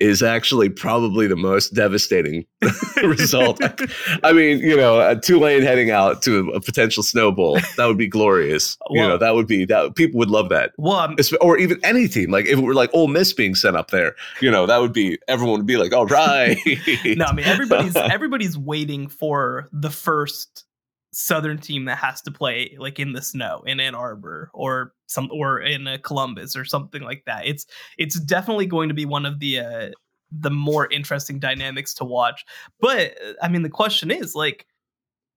[0.00, 2.44] is actually probably the most devastating
[3.02, 3.60] result.
[4.22, 8.08] I mean, you know, a Tulane heading out to a potential snowball, that would be
[8.08, 8.76] glorious.
[8.90, 10.72] Well, you know, that would be that people would love that.
[10.76, 13.90] Well, or even any team, like if it were like Ole Miss being sent up
[13.90, 16.58] there, you know, that would be everyone would be like, all right.
[17.04, 20.64] no, I mean everybody's everybody's waiting for the first
[21.14, 25.28] southern team that has to play like in the snow in Ann Arbor or some
[25.32, 27.46] or in uh, Columbus or something like that.
[27.46, 27.66] It's
[27.98, 29.90] it's definitely going to be one of the uh,
[30.30, 32.44] the more interesting dynamics to watch.
[32.80, 34.66] But I mean, the question is like,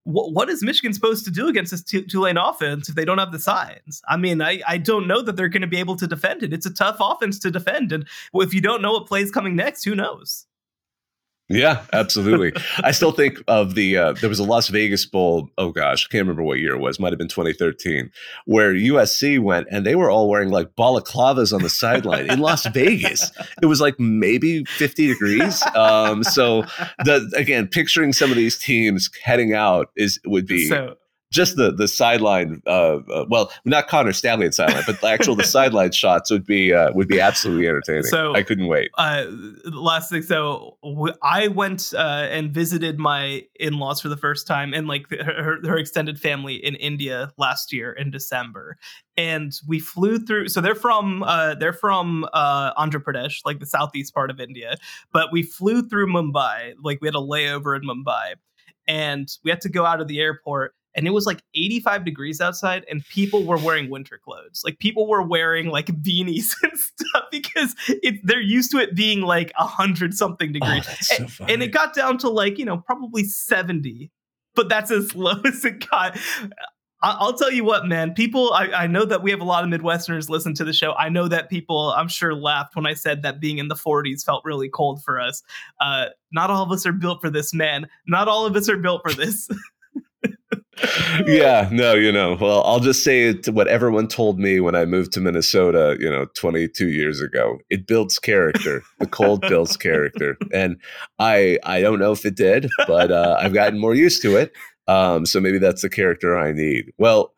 [0.04, 3.32] what what is Michigan supposed to do against this Tulane offense if they don't have
[3.32, 4.02] the signs?
[4.08, 6.52] I mean, I I don't know that they're going to be able to defend it.
[6.52, 9.84] It's a tough offense to defend, and if you don't know what plays coming next,
[9.84, 10.46] who knows?
[11.50, 12.52] Yeah, absolutely.
[12.84, 15.48] I still think of the uh, there was a Las Vegas Bowl.
[15.56, 17.00] Oh gosh, I can't remember what year it was.
[17.00, 18.10] Might have been 2013,
[18.44, 22.66] where USC went and they were all wearing like balaclavas on the sideline in Las
[22.74, 23.32] Vegas.
[23.62, 25.62] It was like maybe 50 degrees.
[25.74, 26.64] Um, so
[27.04, 30.96] the again, picturing some of these teams heading out is would be so,
[31.30, 35.44] just the the sideline uh, uh, well not Connor Stalions sideline but the actual the
[35.58, 38.04] sideline shots would be uh, would be absolutely entertaining.
[38.04, 38.90] So i couldn't wait.
[38.96, 39.26] uh,
[39.64, 44.72] last thing so w- I went uh, and visited my in-laws for the first time
[44.72, 48.76] and like her, her extended family in india last year in december.
[49.16, 54.14] And we flew through so they're from uh, they're from andhra pradesh like the southeast
[54.14, 54.76] part of india.
[55.12, 58.34] But we flew through mumbai like we had a layover in mumbai.
[58.86, 62.40] And we had to go out of the airport and it was like 85 degrees
[62.40, 67.24] outside and people were wearing winter clothes like people were wearing like beanies and stuff
[67.30, 71.50] because it, they're used to it being like 100 something oh, degrees oh, so and,
[71.50, 74.10] and, it got down to like you know probably 70
[74.54, 76.18] but that's as low as it got
[77.00, 78.12] I'll tell you what, man.
[78.12, 80.94] People, I, I, know that we have a lot of Midwesterners listen to the show.
[80.94, 84.24] I know that people, I'm sure, laughed when I said that being in the 40s
[84.24, 85.44] felt really cold for us.
[85.80, 87.86] Uh, not all of us are built for this, man.
[88.08, 89.48] Not all of us are built for this.
[91.26, 94.84] yeah, no, you know, well, I'll just say it what everyone told me when I
[94.84, 97.58] moved to Minnesota, you know, 22 years ago.
[97.70, 98.82] It builds character.
[98.98, 100.36] the cold builds character.
[100.52, 100.80] And
[101.18, 104.52] I I don't know if it did, but uh, I've gotten more used to it.
[104.86, 106.92] Um, so maybe that's the character I need.
[106.98, 107.34] Well,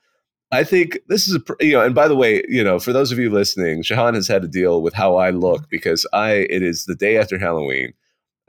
[0.52, 3.12] I think this is a you know, and by the way, you know, for those
[3.12, 6.62] of you listening, Shehan has had to deal with how I look because I it
[6.62, 7.92] is the day after Halloween.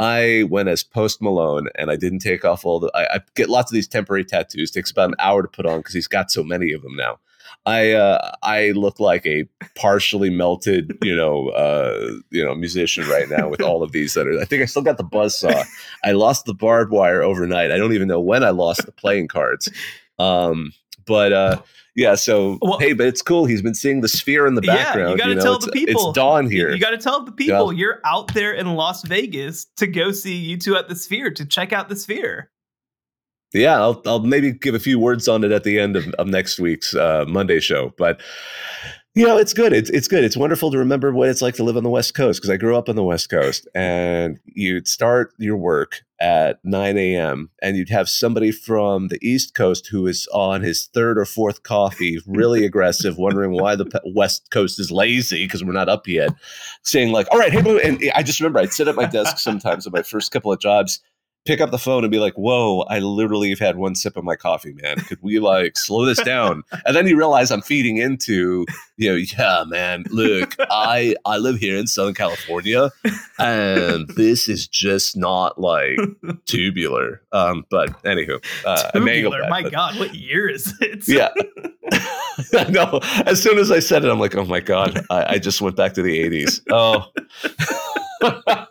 [0.01, 2.91] I went as Post Malone, and I didn't take off all the.
[2.95, 4.71] I, I get lots of these temporary tattoos.
[4.71, 6.95] It takes about an hour to put on because he's got so many of them
[6.95, 7.19] now.
[7.67, 13.29] I uh, I look like a partially melted, you know, uh, you know, musician right
[13.29, 14.39] now with all of these that are.
[14.39, 15.63] I think I still got the buzz saw.
[16.03, 17.71] I lost the barbed wire overnight.
[17.71, 19.69] I don't even know when I lost the playing cards.
[20.17, 20.73] Um,
[21.12, 21.62] but uh,
[21.93, 23.45] yeah, so well, hey, but it's cool.
[23.45, 25.09] He's been seeing the sphere in the background.
[25.09, 26.07] Yeah, you got to you know, tell the people.
[26.07, 26.70] It's dawn here.
[26.70, 27.80] You, you got to tell the people yeah.
[27.80, 31.74] you're out there in Las Vegas to go see U2 at the Sphere to check
[31.74, 32.49] out the Sphere.
[33.53, 36.28] Yeah, I'll I'll maybe give a few words on it at the end of, of
[36.28, 38.22] next week's uh, Monday show, but
[39.14, 39.74] you know, it's good.
[39.74, 40.24] It's it's good.
[40.24, 42.55] It's wonderful to remember what it's like to live on the West Coast because I
[42.55, 47.49] grew up on the West Coast, and you'd start your work at 9 a.m.
[47.62, 51.64] and you'd have somebody from the East Coast who is on his third or fourth
[51.64, 56.30] coffee, really aggressive, wondering why the West Coast is lazy because we're not up yet,
[56.84, 59.39] saying like, "All right, hey, boo," and I just remember I'd sit at my desk
[59.39, 61.01] sometimes at my first couple of jobs
[61.45, 64.23] pick up the phone and be like, "Whoa, I literally have had one sip of
[64.23, 64.97] my coffee, man.
[64.97, 68.65] Could we like slow this down?" And then you realize I'm feeding into,
[68.97, 70.03] you know, yeah, man.
[70.09, 72.89] Look, I I live here in Southern California,
[73.39, 75.99] and this is just not like
[76.45, 77.21] tubular.
[77.31, 79.47] Um, but anywho, uh, tubular.
[79.49, 81.07] my but, God, what year is it?
[81.07, 81.29] yeah.
[82.69, 85.61] no, as soon as I said it, I'm like, oh my God, I, I just
[85.61, 86.61] went back to the 80s.
[86.71, 88.65] Oh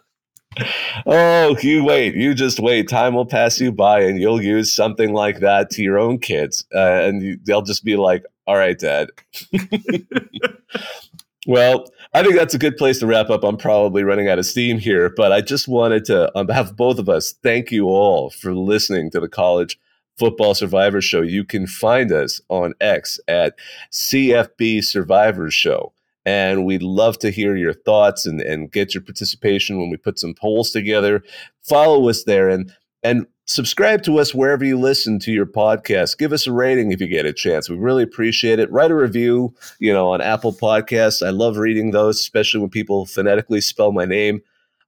[1.07, 2.15] oh, you wait.
[2.15, 2.89] You just wait.
[2.89, 6.65] Time will pass you by, and you'll use something like that to your own kids,
[6.75, 9.09] uh, and you, they'll just be like, "All right, Dad."
[11.47, 13.45] well, I think that's a good place to wrap up.
[13.45, 16.77] I'm probably running out of steam here, but I just wanted to, on behalf of
[16.77, 19.79] both of us, thank you all for listening to the College
[20.19, 21.23] Football Survivor Show.
[21.23, 23.55] You can find us on X at
[23.93, 25.93] CFB Survivor Show.
[26.27, 30.19] And we'd love to hear your thoughts and, and get your participation when we put
[30.19, 31.23] some polls together.
[31.63, 36.19] Follow us there and and subscribe to us wherever you listen to your podcast.
[36.19, 37.69] Give us a rating if you get a chance.
[37.69, 38.71] We really appreciate it.
[38.71, 41.27] Write a review, you know, on Apple Podcasts.
[41.27, 44.43] I love reading those, especially when people phonetically spell my name.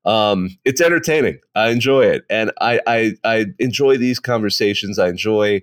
[0.04, 1.38] Um, it's entertaining.
[1.54, 4.98] I enjoy it, and I, I I enjoy these conversations.
[4.98, 5.62] I enjoy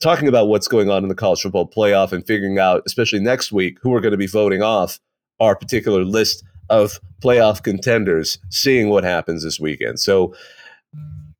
[0.00, 3.52] talking about what's going on in the college football playoff and figuring out, especially next
[3.52, 4.98] week, who are going to be voting off
[5.40, 10.00] our particular list of playoff contenders, seeing what happens this weekend.
[10.00, 10.34] So,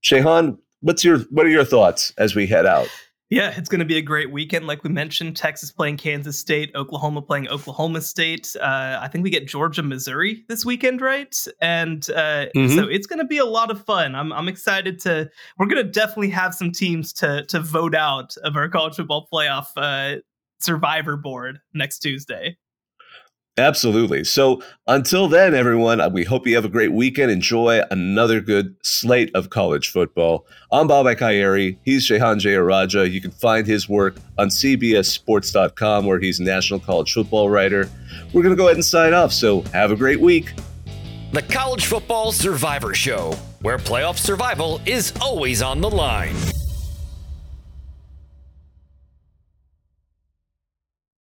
[0.03, 2.89] Shehan, what's your what are your thoughts as we head out?
[3.35, 4.69] Yeah, it's going to be a great weekend.
[4.69, 8.55] Like we mentioned, Texas playing Kansas State, Oklahoma playing Oklahoma State.
[8.61, 11.37] Uh, I think we get Georgia, Missouri this weekend, right?
[11.61, 12.77] And uh, mm-hmm.
[12.77, 14.15] so it's going to be a lot of fun.
[14.15, 15.29] I'm, I'm excited to.
[15.59, 19.27] We're going to definitely have some teams to to vote out of our college football
[19.33, 20.21] playoff uh,
[20.61, 22.57] survivor board next Tuesday.
[23.57, 24.25] Absolutely.
[24.25, 27.31] So until then, everyone, uh, we hope you have a great weekend.
[27.31, 30.45] Enjoy another good slate of college football.
[30.73, 31.79] I'm Bobak Ha'Eri.
[31.85, 33.09] He's Shehan Jeyarajah.
[33.09, 37.89] You can find his work on CBSSports.com, where he's a national college football writer.
[38.33, 39.33] We're going to go ahead and sign off.
[39.33, 40.53] So have a great week.
[41.33, 46.35] The College Football Survivor Show, where playoff survival is always on the line.